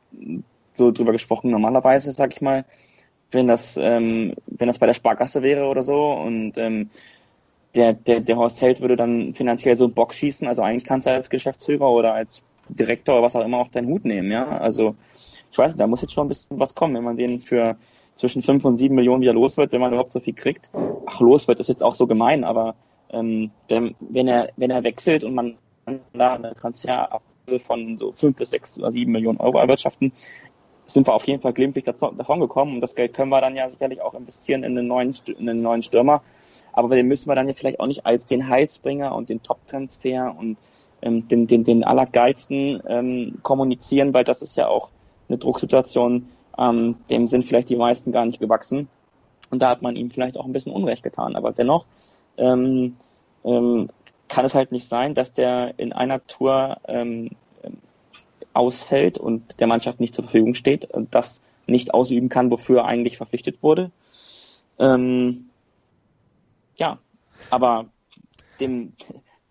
[0.74, 1.49] so drüber gesprochen.
[1.49, 2.66] Normalerweise, sag ich mal,
[3.32, 6.90] wenn das, ähm, wenn das bei der Sparkasse wäre oder so und ähm,
[7.76, 11.08] der, der, der Horst Held würde dann finanziell so einen Bock schießen, also eigentlich kannst
[11.08, 14.48] du als Geschäftsführer oder als Direktor oder was auch immer auch deinen Hut nehmen, ja.
[14.48, 14.96] Also
[15.52, 17.78] ich weiß nicht, da muss jetzt schon ein bisschen was kommen, wenn man den für
[18.16, 20.70] zwischen fünf und sieben Millionen wieder los wird, wenn man überhaupt so viel kriegt.
[21.06, 22.76] Ach, los wird ist jetzt auch so gemein, aber
[23.12, 25.58] ähm, wenn, wenn er, wenn er wechselt und man
[26.14, 27.22] da eine Transfer
[27.66, 30.14] von so fünf bis sechs oder sieben Millionen Euro erwirtschaften,
[30.94, 33.70] sind wir auf jeden Fall glimpflich davon gekommen und das Geld können wir dann ja
[33.70, 36.22] sicherlich auch investieren in einen neuen, in einen neuen Stürmer.
[36.74, 40.36] Aber den müssen wir dann ja vielleicht auch nicht als den Heilsbringer und den Top-Transfer
[40.38, 40.58] und
[41.02, 44.92] ähm, den, den, den allergeilsten ähm, kommunizieren, weil das ist ja auch
[45.28, 46.28] eine Drucksituation,
[46.58, 48.88] ähm, dem sind vielleicht die meisten gar nicht gewachsen.
[49.50, 51.36] Und da hat man ihm vielleicht auch ein bisschen Unrecht getan.
[51.36, 51.86] Aber dennoch
[52.38, 52.96] ähm,
[53.44, 53.89] ähm,
[54.28, 57.32] kann es halt nicht sein, dass der in einer Tour ähm,
[58.54, 62.86] ausfällt und der Mannschaft nicht zur Verfügung steht und das nicht ausüben kann, wofür er
[62.86, 63.91] eigentlich verpflichtet wurde.
[64.80, 65.49] Ähm,
[66.78, 66.97] ja,
[67.49, 67.86] aber
[68.60, 68.93] dem,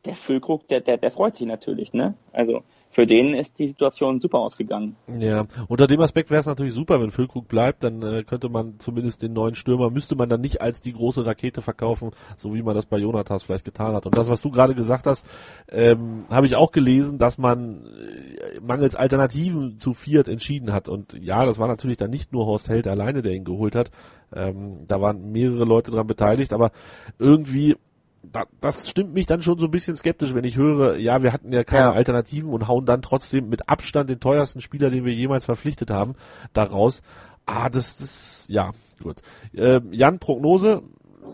[0.05, 2.15] der Füllkrug, der, der, der freut sich natürlich, ne?
[2.33, 4.97] Also für den ist die Situation super ausgegangen.
[5.19, 8.81] Ja, unter dem Aspekt wäre es natürlich super, wenn Füllkrug bleibt, dann äh, könnte man
[8.81, 12.63] zumindest den neuen Stürmer, müsste man dann nicht als die große Rakete verkaufen, so wie
[12.63, 14.07] man das bei Jonathas vielleicht getan hat.
[14.07, 15.25] Und das, was du gerade gesagt hast,
[15.69, 20.89] ähm, habe ich auch gelesen, dass man äh, mangels Alternativen zu Fiat entschieden hat.
[20.89, 23.93] Und ja, das war natürlich dann nicht nur Horst Held alleine, der ihn geholt hat.
[24.35, 26.73] Ähm, da waren mehrere Leute dran beteiligt, aber
[27.21, 27.77] irgendwie
[28.23, 31.33] da, das stimmt mich dann schon so ein bisschen skeptisch, wenn ich höre, ja, wir
[31.33, 31.93] hatten ja keine ja.
[31.93, 36.15] Alternativen und hauen dann trotzdem mit Abstand den teuersten Spieler, den wir jemals verpflichtet haben,
[36.53, 37.03] daraus.
[37.47, 38.71] Ah, das, das, ja,
[39.03, 39.23] gut.
[39.55, 40.83] Äh, Jan, Prognose,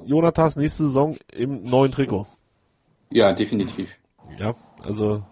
[0.04, 2.26] Jonathas nächste Saison im neuen Trikot.
[3.10, 3.98] Ja, definitiv.
[4.38, 5.24] Ja, also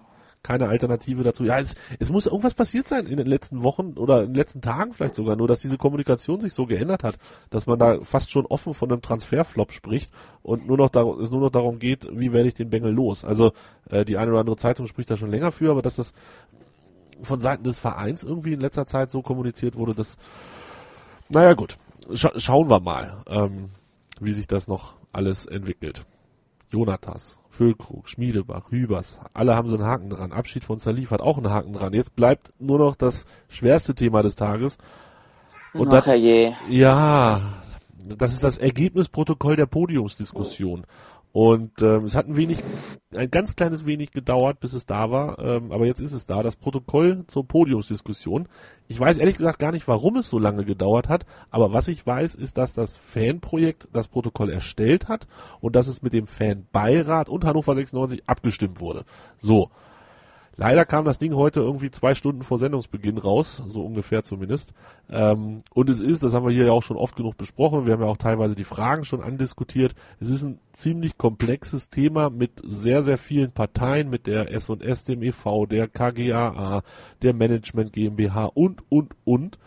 [0.45, 1.43] keine Alternative dazu.
[1.45, 4.61] Ja, es, es muss irgendwas passiert sein in den letzten Wochen oder in den letzten
[4.61, 7.17] Tagen vielleicht sogar nur, dass diese Kommunikation sich so geändert hat,
[7.51, 11.31] dass man da fast schon offen von einem Transferflop spricht und nur noch darum, es
[11.31, 13.25] nur noch darum geht, wie werde ich den Bengel los.
[13.25, 13.53] Also
[13.91, 16.13] äh, die eine oder andere Zeitung spricht da schon länger für, aber dass das
[17.23, 20.19] von Seiten des Vereins irgendwie in letzter Zeit so kommuniziert wurde, dass,
[21.31, 21.79] naja gut,
[22.13, 23.71] scha schauen wir mal, ähm,
[24.21, 26.05] wie sich das noch alles entwickelt.
[26.75, 30.33] Jonatas, Füllkrug, Schmiedebach, Hübers, alle haben so einen Haken dran.
[30.33, 31.93] Abschied von Salif hat auch einen Haken dran.
[31.93, 34.77] Jetzt bleibt nur noch das schwerste Thema des Tages.
[35.73, 36.21] Und Ach, das,
[36.69, 37.41] ja,
[38.19, 40.85] das ist das Ergebnisprotokoll der Podiumsdiskussion.
[41.35, 42.63] Und ähm, es hat ein wenig,
[43.13, 46.45] ein ganz kleines wenig gedauert, bis es da war, ähm, aber jetzt ist es da,
[46.45, 48.47] das Protokoll zur Podiumsdiskussion.
[48.87, 52.07] Ich weiß ehrlich gesagt gar nicht, warum es so lange gedauert hat, aber was ich
[52.07, 55.27] weiß, ist, dass das Fanprojekt das Protokoll erstellt hat
[55.61, 59.05] und dass es mit dem Fanbeirat und Hannover 96 abgestimmt wurde.
[59.39, 59.71] So,
[60.57, 64.73] Leider kam das Ding heute irgendwie zwei Stunden vor Sendungsbeginn raus, so ungefähr zumindest.
[65.11, 67.95] Ähm, und es ist, das haben wir hier ja auch schon oft genug besprochen, wir
[67.95, 69.95] haben ja auch teilweise die Fragen schon andiskutiert.
[70.21, 75.23] Es ist ein ziemlich komplexes Thema mit sehr, sehr vielen Parteien, mit der S&S, dem
[75.23, 76.83] e.V., der KGAA,
[77.23, 79.59] der Management GmbH und, und, und.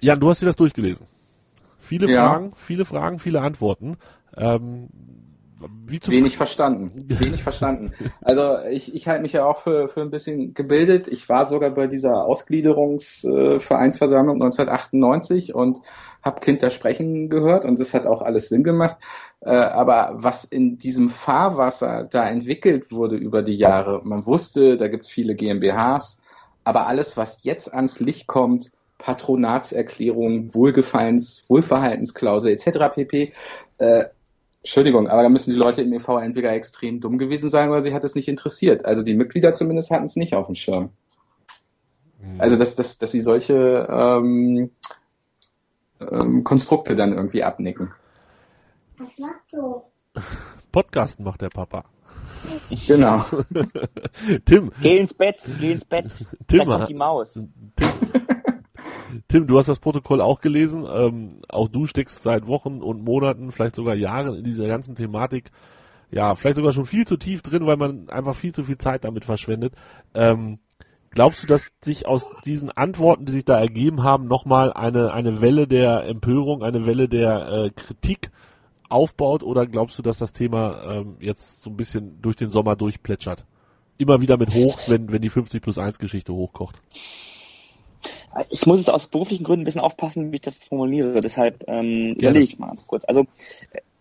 [0.00, 1.06] Jan, du hast dir das durchgelesen.
[1.78, 2.28] Viele ja.
[2.28, 3.96] Fragen, viele Fragen, viele Antworten.
[4.36, 4.88] Ähm,
[5.60, 7.06] Wenig verstanden.
[7.08, 7.92] Wenig verstanden.
[8.22, 11.08] Also ich, ich halte mich ja auch für, für ein bisschen gebildet.
[11.08, 15.80] Ich war sogar bei dieser Ausgliederungsvereinsversammlung 1998 und
[16.22, 18.96] habe Kinder sprechen gehört und das hat auch alles Sinn gemacht.
[19.40, 24.88] Äh, aber was in diesem Fahrwasser da entwickelt wurde über die Jahre, man wusste, da
[24.88, 26.20] gibt's viele GmbHs,
[26.64, 32.94] aber alles, was jetzt ans Licht kommt, Patronatserklärung, Wohlgefallens, Wohlverhaltensklausel etc.
[32.94, 33.32] pp.
[33.78, 34.04] Äh,
[34.62, 37.94] Entschuldigung, aber da müssen die Leute im EV entweder extrem dumm gewesen sein oder sie
[37.94, 38.84] hat es nicht interessiert.
[38.84, 40.90] Also die Mitglieder zumindest hatten es nicht auf dem Schirm.
[42.20, 42.40] Mhm.
[42.40, 44.70] Also dass, dass, dass sie solche ähm,
[46.00, 47.92] ähm, Konstrukte dann irgendwie abnicken.
[48.98, 49.82] Was machst du?
[50.72, 51.84] Podcasten macht der Papa.
[52.86, 53.24] Genau.
[54.44, 54.70] Tim.
[54.82, 56.24] Geh ins Bett, geh ins Bett.
[56.46, 57.34] Tim, da kommt die Maus.
[57.76, 57.88] Tim,
[59.28, 60.86] Tim, du hast das Protokoll auch gelesen.
[60.90, 65.50] Ähm, auch du steckst seit Wochen und Monaten, vielleicht sogar Jahren in dieser ganzen Thematik.
[66.10, 69.04] Ja, vielleicht sogar schon viel zu tief drin, weil man einfach viel zu viel Zeit
[69.04, 69.74] damit verschwendet.
[70.14, 70.58] Ähm,
[71.10, 75.40] glaubst du, dass sich aus diesen Antworten, die sich da ergeben haben, nochmal eine, eine
[75.40, 78.30] Welle der Empörung, eine Welle der äh, Kritik
[78.88, 79.42] aufbaut?
[79.42, 83.44] Oder glaubst du, dass das Thema ähm, jetzt so ein bisschen durch den Sommer durchplätschert?
[83.98, 86.80] Immer wieder mit Hochs, wenn, wenn die 50 plus 1 Geschichte hochkocht.
[88.50, 91.20] Ich muss jetzt aus beruflichen Gründen ein bisschen aufpassen, wie ich das formuliere.
[91.20, 93.04] Deshalb ähm, überlege ich mal ganz kurz.
[93.04, 93.26] Also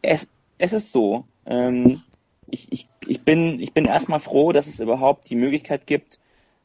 [0.01, 0.27] es,
[0.57, 2.01] es ist so, ähm,
[2.49, 6.19] ich, ich, ich, bin, ich bin erstmal froh, dass es überhaupt die Möglichkeit gibt,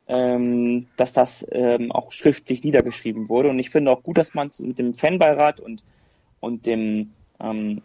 [0.08, 3.50] ähm, dass das ähm, auch schriftlich niedergeschrieben wurde.
[3.50, 5.82] Und ich finde auch gut, dass man mit dem Fanbeirat und,
[6.40, 7.82] und dem, ähm,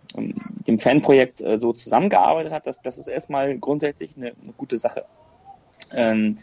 [0.67, 2.67] dem Fanprojekt äh, so zusammengearbeitet hat.
[2.67, 5.05] Das, das ist erstmal grundsätzlich eine, eine gute Sache.
[5.93, 6.37] Ähm,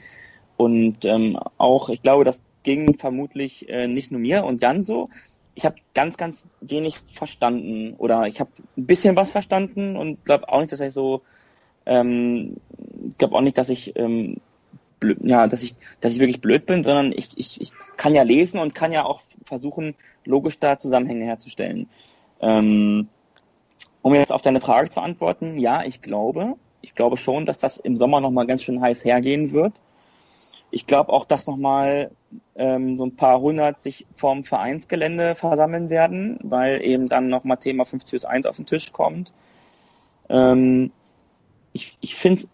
[0.56, 5.08] und ähm, auch, ich glaube, dass ging vermutlich äh, nicht nur mir und Jan so.
[5.54, 10.48] Ich habe ganz, ganz wenig verstanden oder ich habe ein bisschen was verstanden und glaube
[10.48, 11.22] auch nicht, dass ich so,
[11.86, 12.56] ähm,
[13.18, 14.40] glaube auch nicht, dass ich ähm,
[14.98, 18.22] blöd, ja, dass ich, dass ich wirklich blöd bin, sondern ich, ich, ich kann ja
[18.22, 19.94] lesen und kann ja auch versuchen,
[20.24, 21.88] logisch da Zusammenhänge herzustellen.
[22.40, 23.08] Ähm,
[24.02, 27.78] um jetzt auf deine Frage zu antworten, ja, ich glaube, ich glaube schon, dass das
[27.78, 29.72] im Sommer nochmal ganz schön heiß hergehen wird.
[30.74, 32.10] Ich glaube auch, dass nochmal
[32.56, 37.84] ähm, so ein paar hundert sich vorm Vereinsgelände versammeln werden, weil eben dann nochmal Thema
[37.84, 39.32] 50 bis 1 auf den Tisch kommt.
[40.28, 40.90] Ähm,
[41.72, 42.48] ich ich finde es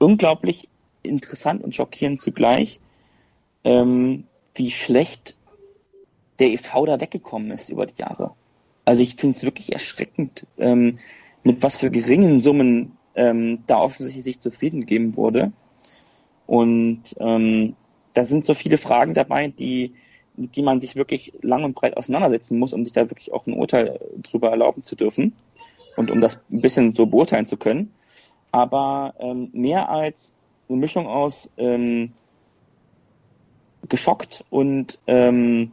[0.00, 0.68] unglaublich
[1.04, 2.80] interessant und schockierend zugleich,
[3.62, 4.24] ähm,
[4.56, 5.36] wie schlecht
[6.40, 8.32] der EV da weggekommen ist über die Jahre.
[8.84, 10.98] Also ich finde es wirklich erschreckend, ähm,
[11.44, 15.52] mit was für geringen Summen ähm, da offensichtlich sich zufrieden gegeben wurde.
[16.52, 17.76] Und ähm,
[18.12, 19.94] da sind so viele Fragen dabei, die,
[20.36, 23.54] die man sich wirklich lang und breit auseinandersetzen muss, um sich da wirklich auch ein
[23.54, 25.32] Urteil drüber erlauben zu dürfen
[25.96, 27.94] und um das ein bisschen so beurteilen zu können.
[28.50, 30.34] Aber ähm, mehr als
[30.68, 32.12] eine Mischung aus ähm,
[33.88, 35.72] geschockt und ähm,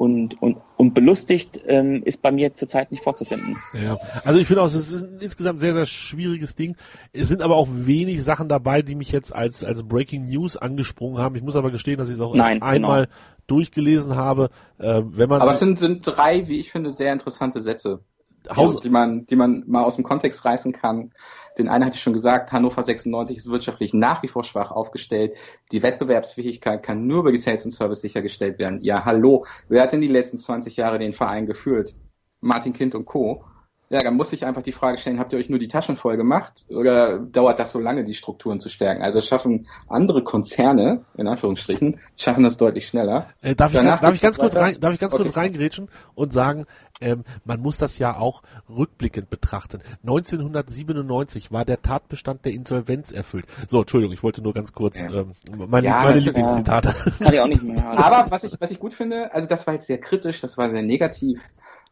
[0.00, 3.58] und, und, und belustigt ähm, ist bei mir zurzeit nicht vorzufinden.
[3.74, 6.74] Ja, also ich finde auch, es ist ein insgesamt sehr, sehr schwieriges Ding.
[7.12, 11.18] Es sind aber auch wenig Sachen dabei, die mich jetzt als, als Breaking News angesprungen
[11.22, 11.36] haben.
[11.36, 13.16] Ich muss aber gestehen, dass ich es auch Nein, einmal genau.
[13.46, 14.48] durchgelesen habe.
[14.78, 18.00] Äh, wenn man aber es sind, sind drei, wie ich finde, sehr interessante Sätze.
[18.48, 21.12] Haus die man, die man mal aus dem Kontext reißen kann.
[21.58, 25.34] Den einen hatte ich schon gesagt, Hannover 96 ist wirtschaftlich nach wie vor schwach aufgestellt.
[25.72, 28.80] Die Wettbewerbsfähigkeit kann nur über die Sales and Service sichergestellt werden.
[28.82, 29.44] Ja, hallo.
[29.68, 31.94] Wer hat denn die letzten 20 Jahre den Verein geführt?
[32.40, 33.44] Martin Kind und Co.
[33.92, 36.16] Ja, dann muss ich einfach die Frage stellen, habt ihr euch nur die Taschen voll
[36.16, 39.02] gemacht oder dauert das so lange, die Strukturen zu stärken?
[39.02, 43.26] Also schaffen andere Konzerne, in Anführungsstrichen, schaffen das deutlich schneller.
[43.42, 45.40] Äh, darf, ich, darf ich ganz kurz rein, darf ich ganz kurz Okay.
[45.40, 46.66] reingrätschen und sagen,
[47.00, 49.80] ähm, man muss das ja auch rückblickend betrachten.
[50.02, 53.46] 1997 war der Tatbestand der Insolvenz erfüllt.
[53.68, 55.10] So, Entschuldigung, ich wollte nur ganz kurz Ja.
[55.10, 55.32] ähm,
[55.68, 56.20] meine, Ja, meine.
[56.20, 56.94] Lieblingszitate.
[57.18, 57.84] Kann ich auch nicht mehr.
[57.98, 60.70] Aber was ich, was ich gut finde, also das war jetzt sehr kritisch, das war
[60.70, 61.40] sehr negativ.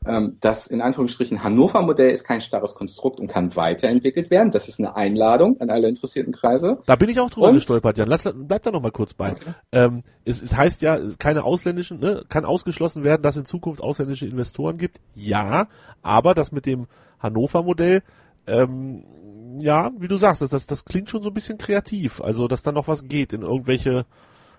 [0.06, 4.52] Ähm, das in Anführungsstrichen Hannover-Modell ist kein starres Konstrukt und kann weiterentwickelt werden.
[4.52, 6.78] Das ist eine Einladung an alle interessierten Kreise.
[6.86, 7.54] Da bin ich auch drüber Und?
[7.54, 8.08] gestolpert, Jan.
[8.08, 9.34] Lass, bleib da noch mal kurz bei.
[9.72, 14.26] Ähm, es, es heißt ja, keine ausländischen, ne, kann ausgeschlossen werden, dass in Zukunft ausländische
[14.26, 15.00] Investoren gibt.
[15.14, 15.66] Ja,
[16.02, 16.86] aber das mit dem
[17.18, 18.02] Hannover-Modell,
[18.46, 19.04] ähm,
[19.58, 22.20] ja, wie du sagst, das, das, das klingt schon so ein bisschen kreativ.
[22.20, 24.06] Also, dass da noch was geht in irgendwelche,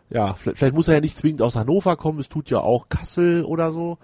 [0.10, 2.90] ja, vielleicht, vielleicht muss er ja nicht zwingend aus Hannover kommen, es tut ja auch
[2.90, 3.98] Kassel oder so.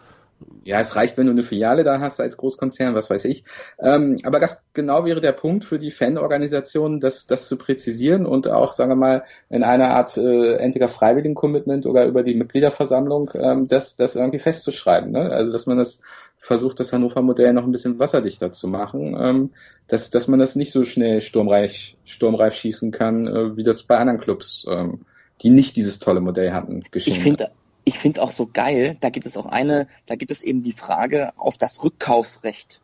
[0.63, 3.43] Ja, es reicht, wenn du eine Filiale da hast als Großkonzern, was weiß ich.
[3.79, 8.47] Ähm, aber das genau wäre der Punkt für die Fanorganisationen, das, das zu präzisieren und
[8.47, 13.31] auch, sagen wir mal, in einer Art äh, entweder freiwilligen Commitment oder über die Mitgliederversammlung
[13.35, 15.11] ähm, das, das irgendwie festzuschreiben.
[15.11, 15.29] Ne?
[15.31, 16.01] Also, dass man das
[16.45, 19.49] versucht, das Hannover-Modell noch ein bisschen wasserdichter zu machen, ähm,
[19.87, 23.97] dass, dass man das nicht so schnell sturmreich, sturmreif schießen kann, äh, wie das bei
[23.97, 25.01] anderen Clubs, ähm,
[25.41, 27.13] die nicht dieses tolle Modell hatten, geschehen.
[27.13, 27.49] Ich finde
[27.85, 30.73] ich finde auch so geil, da gibt es auch eine, da gibt es eben die
[30.73, 32.81] Frage auf das Rückkaufsrecht.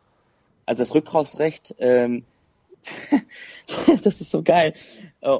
[0.64, 2.24] Also das Rückkaufsrecht, ähm,
[3.66, 4.74] das ist so geil.
[5.20, 5.38] Äh,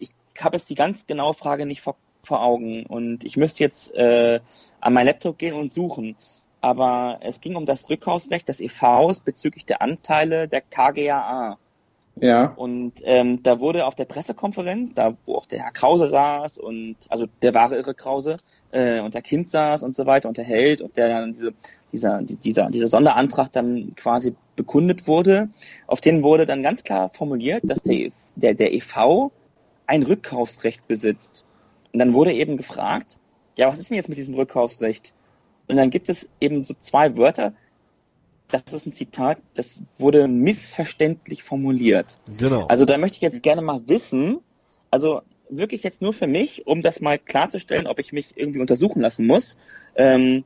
[0.00, 0.10] ich
[0.40, 4.40] habe jetzt die ganz genaue Frage nicht vor, vor Augen und ich müsste jetzt äh,
[4.80, 6.16] an mein Laptop gehen und suchen.
[6.60, 11.58] Aber es ging um das Rückkaufsrecht des EVs bezüglich der Anteile der KGAA.
[12.20, 16.56] Ja, Und ähm, da wurde auf der Pressekonferenz, da wo auch der Herr Krause saß
[16.56, 18.36] und also der wahre irre Krause
[18.70, 21.52] äh, und der Kind saß und so weiter und der Held und der dann diese,
[21.92, 25.50] dieser, die- dieser, dieser Sonderantrag dann quasi bekundet wurde,
[25.86, 29.30] auf den wurde dann ganz klar formuliert, dass der, der, der EV
[29.86, 31.44] ein Rückkaufsrecht besitzt.
[31.92, 33.18] Und dann wurde eben gefragt,
[33.58, 35.12] ja, was ist denn jetzt mit diesem Rückkaufsrecht?
[35.68, 37.52] Und dann gibt es eben so zwei Wörter,
[38.48, 42.18] das ist ein Zitat, das wurde missverständlich formuliert.
[42.38, 42.66] Genau.
[42.66, 44.38] Also da möchte ich jetzt gerne mal wissen,
[44.90, 49.00] also wirklich jetzt nur für mich, um das mal klarzustellen, ob ich mich irgendwie untersuchen
[49.00, 49.56] lassen muss,
[49.96, 50.44] ähm,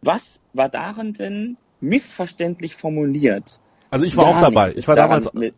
[0.00, 3.60] was war darin denn missverständlich formuliert?
[3.90, 4.66] Also ich war Gar auch dabei.
[4.66, 5.54] nichts Ich war daran damals, Mit,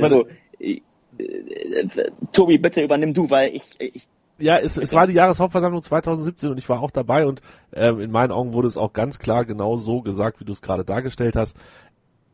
[0.00, 0.26] also,
[0.58, 0.80] äh,
[1.18, 4.08] äh, Tobi, bitte übernimm du, weil ich, ich
[4.38, 7.40] Ja, es, es war die Jahreshauptversammlung 2017 und ich war auch dabei und
[7.72, 10.60] ähm, in meinen Augen wurde es auch ganz klar genau so gesagt, wie du es
[10.60, 11.56] gerade dargestellt hast.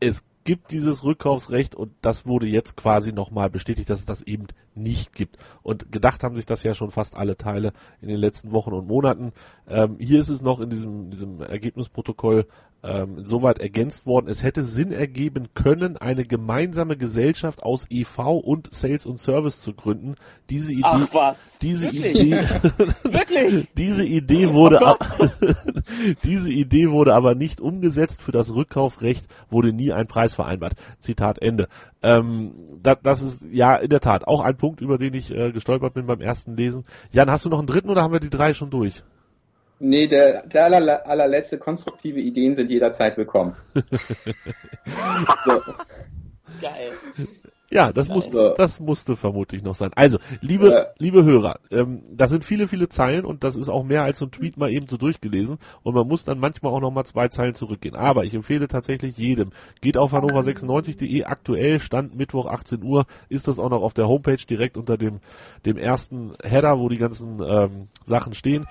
[0.00, 4.48] Es gibt dieses Rückkaufsrecht und das wurde jetzt quasi nochmal bestätigt, dass es das eben
[4.74, 5.36] nicht gibt.
[5.62, 8.88] Und gedacht haben sich das ja schon fast alle Teile in den letzten Wochen und
[8.88, 9.32] Monaten.
[9.68, 12.46] Ähm, hier ist es noch in diesem, diesem Ergebnisprotokoll
[12.82, 14.28] ähm, insoweit ergänzt worden.
[14.28, 19.74] Es hätte Sinn ergeben können, eine gemeinsame Gesellschaft aus EV und Sales und Service zu
[19.74, 20.16] gründen.
[20.50, 22.32] Diese Idee, ach was, diese wirklich, Idee,
[23.04, 24.96] wirklich, diese Idee wurde, Oh
[26.24, 28.22] diese Idee wurde aber nicht umgesetzt.
[28.22, 30.74] Für das Rückkaufrecht wurde nie ein Preis vereinbart.
[30.98, 31.68] Zitat Ende.
[32.02, 32.52] Ähm,
[32.82, 35.94] das, das ist ja in der Tat auch ein Punkt, über den ich äh, gestolpert
[35.94, 36.84] bin beim ersten Lesen.
[37.12, 39.02] Jan, hast du noch einen dritten oder haben wir die drei schon durch?
[39.84, 43.56] Nee, der, der aller, allerletzte konstruktive Ideen sind jederzeit willkommen.
[43.74, 43.82] so,
[46.62, 46.92] geil.
[47.68, 49.90] Ja, das musste, das musste vermutlich noch sein.
[49.96, 50.86] Also, liebe, Ja.
[50.98, 54.26] liebe Hörer, ähm, das sind viele, viele Zeilen und das ist auch mehr als so
[54.26, 57.26] ein Tweet mal eben so durchgelesen und man muss dann manchmal auch noch mal zwei
[57.26, 57.96] Zeilen zurückgehen.
[57.96, 63.58] Aber ich empfehle tatsächlich jedem, geht auf hannover96.de, aktuell Stand Mittwoch 18 Uhr, ist das
[63.58, 65.18] auch noch auf der Homepage direkt unter dem,
[65.66, 68.68] dem ersten Header, wo die ganzen ähm, Sachen stehen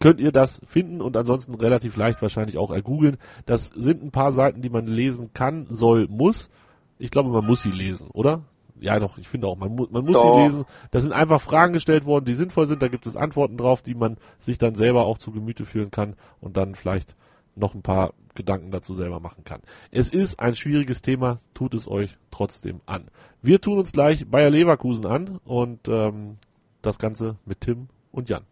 [0.00, 3.16] könnt ihr das finden und ansonsten relativ leicht wahrscheinlich auch ergoogeln.
[3.46, 6.50] Das sind ein paar Seiten, die man lesen kann, soll, muss.
[6.98, 8.42] Ich glaube, man muss sie lesen, oder?
[8.80, 10.34] Ja, doch, ich finde auch, man, mu man muss Doch.
[10.34, 10.64] sie lesen.
[10.90, 12.82] Da sind einfach Fragen gestellt worden, die sinnvoll sind.
[12.82, 16.16] Da gibt es Antworten drauf, die man sich dann selber auch zu Gemüte führen kann
[16.40, 17.16] und dann vielleicht
[17.56, 19.60] noch ein paar Gedanken dazu selber machen kann.
[19.90, 23.08] Es ist ein schwieriges Thema, tut es euch trotzdem an.
[23.42, 26.34] Wir tun uns gleich Bayer Leverkusen an und ähm,
[26.82, 28.44] das Ganze mit Tim und Jan.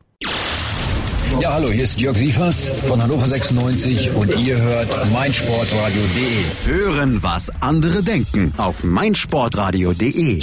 [1.41, 6.45] Ja, hallo, hier ist Jörg Sievers von Hannover 96 und ihr hört meinsportradio.de.
[6.67, 10.39] Hören, was andere denken auf meinsportradio.de.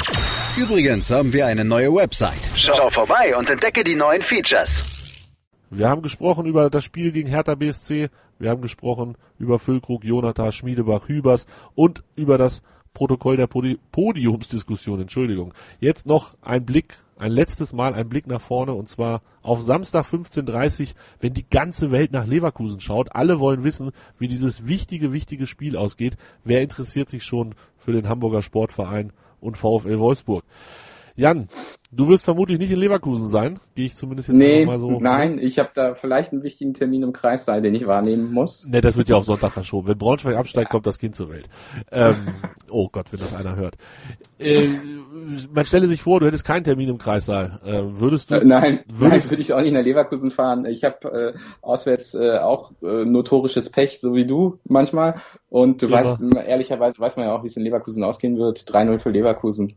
[0.57, 2.39] Übrigens haben wir eine neue Website.
[2.55, 4.83] Schau vorbei und entdecke die neuen Features.
[5.69, 8.09] Wir haben gesprochen über das Spiel gegen Hertha BSC,
[8.39, 12.61] wir haben gesprochen über Füllkrug, Jonathan, Schmiedebach, Hübers und über das
[12.99, 15.53] Protokoll der Podi Podiumsdiskussion, Entschuldigung.
[15.79, 20.05] Jetzt noch ein Blick, ein letztes Mal ein Blick nach vorne und zwar auf Samstag
[20.05, 23.15] 15.30 wenn die ganze Welt nach Leverkusen schaut.
[23.15, 26.17] Alle wollen wissen, wie dieses wichtige, wichtige Spiel ausgeht.
[26.43, 30.43] Wer interessiert sich schon für den Hamburger Sportverein und VfL Wolfsburg?
[31.15, 31.47] Jan,
[31.91, 34.99] du wirst vermutlich nicht in Leverkusen sein, gehe ich zumindest jetzt nee, mal so.
[34.99, 38.67] Nein, ich habe da vielleicht einen wichtigen Termin im Kreissaal, den ich wahrnehmen muss.
[38.67, 39.87] Nee, das wird ja auf Sonntag verschoben.
[39.87, 41.49] Wenn Braunschweig absteigt, kommt das Kind zur Welt.
[41.91, 42.15] Ähm,
[42.69, 43.75] oh Gott, wenn das einer hört.
[44.37, 44.69] Äh,
[45.53, 47.59] man stelle sich vor, du hättest keinen Termin im Kreissaal.
[47.65, 48.35] Äh, würdest du?
[48.35, 50.65] Äh, nein, würdest nein, würde ich auch nicht nach Leverkusen fahren.
[50.65, 55.15] Ich habe äh, auswärts äh, auch äh, notorisches Pech, so wie du manchmal.
[55.49, 55.93] Und du ja.
[55.93, 58.59] weißt, ehrlicherweise weiß man ja auch, wie es in Leverkusen ausgehen wird.
[58.59, 59.73] 3-0 für Leverkusen.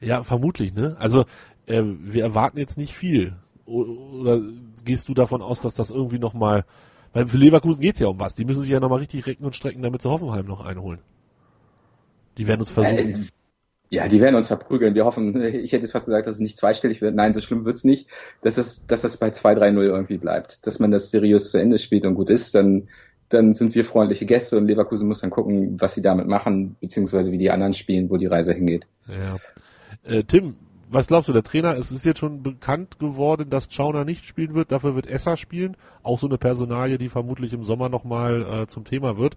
[0.00, 0.96] Ja, vermutlich, ne?
[0.98, 1.24] Also
[1.66, 3.34] äh, wir erwarten jetzt nicht viel.
[3.66, 4.42] Oder
[4.84, 6.64] gehst du davon aus, dass das irgendwie nochmal,
[7.12, 8.34] weil für Leverkusen geht's ja um was.
[8.34, 11.00] Die müssen sich ja nochmal richtig recken und strecken, damit sie Hoffenheim noch einholen.
[12.36, 12.98] Die werden uns versuchen.
[12.98, 13.14] Äh,
[13.90, 14.94] ja, die werden uns verprügeln.
[14.94, 17.14] Wir hoffen, ich hätte jetzt fast gesagt, dass es nicht zweistellig wird.
[17.14, 18.08] Nein, so schlimm wird's nicht.
[18.42, 20.66] Dass es, dass es bei 2-3-0 irgendwie bleibt.
[20.66, 22.88] Dass man das seriös zu Ende spielt und gut ist, dann,
[23.28, 27.30] dann sind wir freundliche Gäste und Leverkusen muss dann gucken, was sie damit machen, beziehungsweise
[27.30, 28.86] wie die anderen spielen, wo die Reise hingeht.
[29.06, 29.36] Ja.
[30.04, 30.56] Äh, Tim,
[30.88, 34.54] was glaubst du, der Trainer, es ist jetzt schon bekannt geworden, dass Chauner nicht spielen
[34.54, 38.66] wird, dafür wird Esser spielen, auch so eine Personalie, die vermutlich im Sommer nochmal äh,
[38.66, 39.36] zum Thema wird.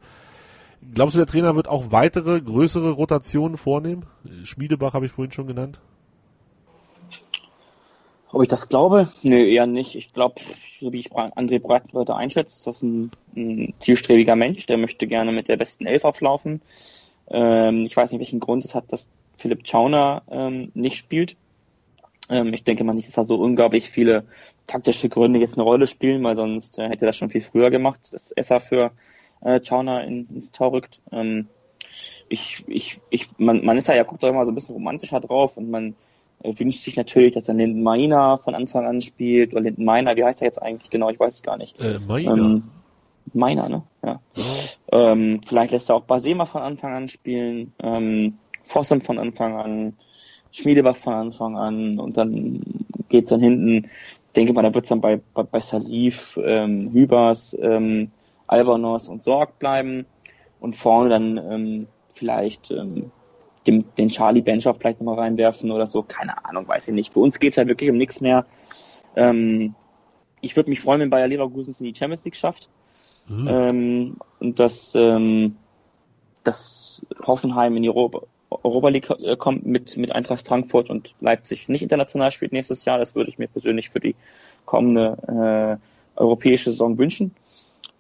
[0.94, 4.06] Glaubst du, der Trainer wird auch weitere, größere Rotationen vornehmen?
[4.44, 5.80] Schmiedebach habe ich vorhin schon genannt.
[8.32, 9.08] Ob ich das glaube?
[9.24, 9.96] Nö, eher nicht.
[9.96, 10.36] Ich glaube,
[10.80, 15.32] so wie ich André Breitenreiter einschätze, ist das ein, ein, zielstrebiger Mensch, der möchte gerne
[15.32, 16.62] mit der besten Elf auflaufen.
[17.30, 21.38] Ähm, ich weiß nicht, welchen Grund es hat, dass Philipp Chauner ähm, nicht spielt.
[22.30, 24.26] Ähm, ich denke mal nicht, dass da so unglaublich viele
[24.66, 27.72] taktische Gründe jetzt eine Rolle spielen, weil sonst äh, hätte er das schon viel früher
[27.72, 28.92] gemacht, dass Esser für
[29.42, 31.02] äh, Chauner in, ins Tor rückt.
[31.12, 31.48] Ähm,
[32.30, 35.22] ich, ich, ich, man, man ist da ja, guckt doch immer so ein bisschen romantischer
[35.22, 35.96] drauf und man
[36.44, 40.16] äh, wünscht sich natürlich, dass dann Linden Maina von Anfang an spielt, oder Linden Meiner,
[40.18, 41.80] wie heißt er jetzt eigentlich genau, ich weiß es gar nicht.
[41.80, 42.34] Äh, Maina.
[42.34, 42.64] Ähm,
[43.34, 43.84] Meiner, ne?
[44.04, 44.22] Ja.
[44.36, 44.44] ja.
[44.92, 47.74] Ähm, vielleicht lässt er auch Basema von Anfang an spielen.
[47.82, 49.94] Ähm, Fossum von Anfang an,
[50.52, 52.62] Schmiedebach von Anfang an und dann
[53.10, 53.90] geht's dann hinten,
[54.36, 58.12] denke mal, da wird's dann bei, bei, bei Salif, ähm, Hübers, ähm,
[58.48, 60.06] Albanos und Sorg bleiben
[60.60, 63.12] und vorne dann ähm, vielleicht ähm,
[63.68, 67.14] dem, den Charlie Benchoff vielleicht nochmal reinwerfen oder so, keine Ahnung, weiß ich nicht.
[67.14, 68.46] Für uns geht's halt wirklich um nichts mehr.
[69.16, 69.76] Ähm,
[70.42, 72.70] ich würde mich freuen, wenn Bayer Leverkusen es in die Champions League schafft.
[73.28, 73.48] Mhm.
[73.50, 75.58] Ähm, und dass, ähm,
[76.44, 81.68] dass Hoffenheim in die Europa, Europa League äh, kommt mit, mit Eintracht Frankfurt und Leipzig
[81.70, 82.98] nicht international spielt nächstes Jahr.
[82.98, 84.16] Das würde ich mir persönlich für die
[84.66, 85.80] kommende
[86.18, 87.36] äh, europäische Saison wünschen.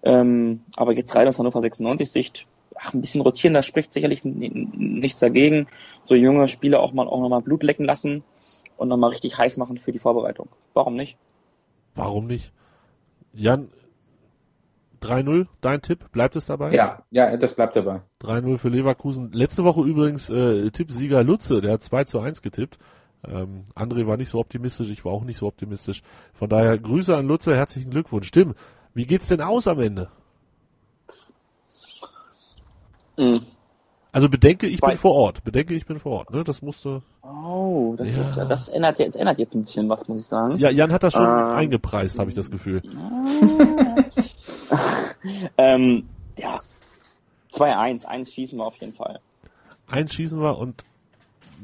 [0.03, 4.23] Ähm, aber jetzt rein aus Hannover 96 Sicht, ach, ein bisschen rotieren, da spricht sicherlich
[4.23, 5.67] nichts dagegen.
[6.05, 8.23] So junge Spieler auch mal auch nochmal Blut lecken lassen
[8.77, 10.49] und nochmal richtig heiß machen für die Vorbereitung.
[10.73, 11.17] Warum nicht?
[11.95, 12.51] Warum nicht?
[13.33, 13.69] Jan,
[15.01, 16.73] 3-0, dein Tipp, bleibt es dabei?
[16.73, 18.01] Ja, ja, das bleibt dabei.
[18.21, 19.31] 3-0 für Leverkusen.
[19.31, 22.77] Letzte Woche übrigens äh, Tippsieger Lutze, der hat 2 zu 1 getippt.
[23.25, 26.03] Ähm, André war nicht so optimistisch, ich war auch nicht so optimistisch.
[26.33, 28.31] Von daher Grüße an Lutze, herzlichen Glückwunsch.
[28.31, 28.53] Tim,
[28.93, 30.09] wie geht's denn aus am Ende?
[33.17, 33.39] Mhm.
[34.11, 34.89] Also bedenke, ich Zwei.
[34.89, 35.43] bin vor Ort.
[35.43, 36.31] Bedenke, ich bin vor Ort.
[36.31, 36.43] Ne?
[36.43, 37.01] Das musste.
[37.21, 38.21] Oh, das ja.
[38.21, 40.57] ist das ändert jetzt ändert jetzt ein bisschen was, muss ich sagen.
[40.57, 42.81] Ja, Jan hat das schon ähm, eingepreist, habe ich das Gefühl.
[45.57, 46.07] ähm,
[46.39, 46.61] ja,
[47.53, 49.19] 2-1, eins schießen wir auf jeden Fall.
[49.87, 50.83] Eins schießen wir und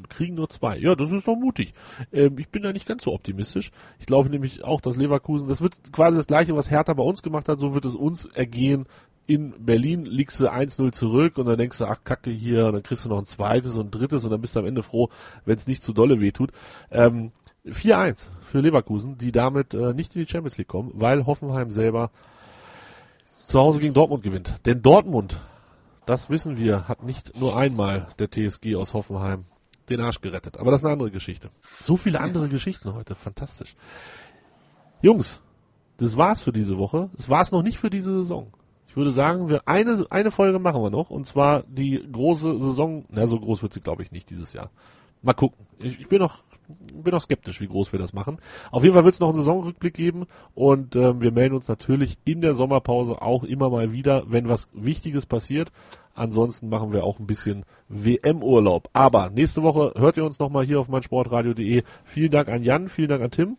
[0.09, 0.77] kriegen nur zwei.
[0.77, 1.73] Ja, das ist doch mutig.
[2.11, 3.71] Ähm, ich bin da nicht ganz so optimistisch.
[3.99, 7.21] Ich glaube nämlich auch, dass Leverkusen, das wird quasi das gleiche, was Hertha bei uns
[7.21, 8.85] gemacht hat, so wird es uns ergehen
[9.25, 12.83] in Berlin liegst du 1-0 zurück und dann denkst du, ach Kacke hier, und dann
[12.83, 15.09] kriegst du noch ein zweites und ein drittes und dann bist du am Ende froh,
[15.45, 16.51] wenn es nicht zu dolle wehtut.
[16.91, 17.31] Ähm,
[17.65, 22.11] 4-1 für Leverkusen, die damit äh, nicht in die Champions League kommen, weil Hoffenheim selber
[23.47, 24.55] zu Hause gegen Dortmund gewinnt.
[24.65, 25.39] Denn Dortmund,
[26.05, 29.45] das wissen wir, hat nicht nur einmal der TSG aus Hoffenheim
[29.89, 30.57] den Arsch gerettet.
[30.57, 31.49] Aber das ist eine andere Geschichte.
[31.79, 33.75] So viele andere Geschichten heute, fantastisch.
[35.01, 35.41] Jungs,
[35.97, 37.09] das war's für diese Woche.
[37.15, 38.51] Das war's noch nicht für diese Saison.
[38.93, 43.05] Ich würde sagen, wir eine, eine Folge machen wir noch, und zwar die große Saison,
[43.09, 44.69] na, so groß wird sie, glaube ich, nicht dieses Jahr.
[45.23, 45.65] Mal gucken.
[45.79, 48.37] Ich, ich bin noch, bin noch skeptisch, wie groß wir das machen.
[48.69, 52.19] Auf jeden Fall wird es noch einen Saisonrückblick geben und ähm, wir melden uns natürlich
[52.23, 55.71] in der Sommerpause auch immer mal wieder, wenn was Wichtiges passiert.
[56.13, 58.91] Ansonsten machen wir auch ein bisschen WM-Urlaub.
[58.93, 61.81] Aber nächste Woche hört ihr uns nochmal hier auf meinsportradio.de.
[62.03, 63.57] Vielen Dank an Jan, vielen Dank an Tim.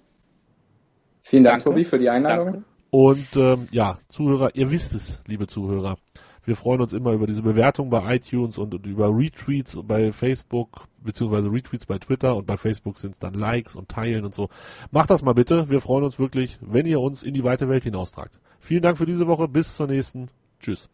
[1.23, 1.71] Vielen Dank, Danke.
[1.71, 2.53] Tobi, für die Einladung.
[2.53, 2.74] Danke.
[2.95, 5.97] Und ähm, ja, Zuhörer, ihr wisst es, liebe Zuhörer.
[6.45, 10.87] Wir freuen uns immer über diese Bewertung bei iTunes und, und über Retweets bei Facebook,
[11.03, 14.49] beziehungsweise Retweets bei Twitter und bei Facebook sind es dann Likes und Teilen und so.
[14.93, 15.69] Macht das mal bitte.
[15.71, 18.39] Wir freuen uns wirklich, wenn ihr uns in die weite Welt hinaustragt.
[18.61, 19.49] Vielen Dank für diese Woche.
[19.49, 20.29] Bis zur nächsten.
[20.61, 20.89] Tschüss.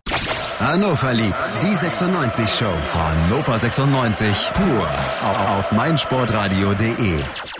[0.59, 2.73] Hannover liebt die 96 Show.
[2.95, 4.89] Hannover 96 pur
[5.55, 7.60] auf meinsportradio.de.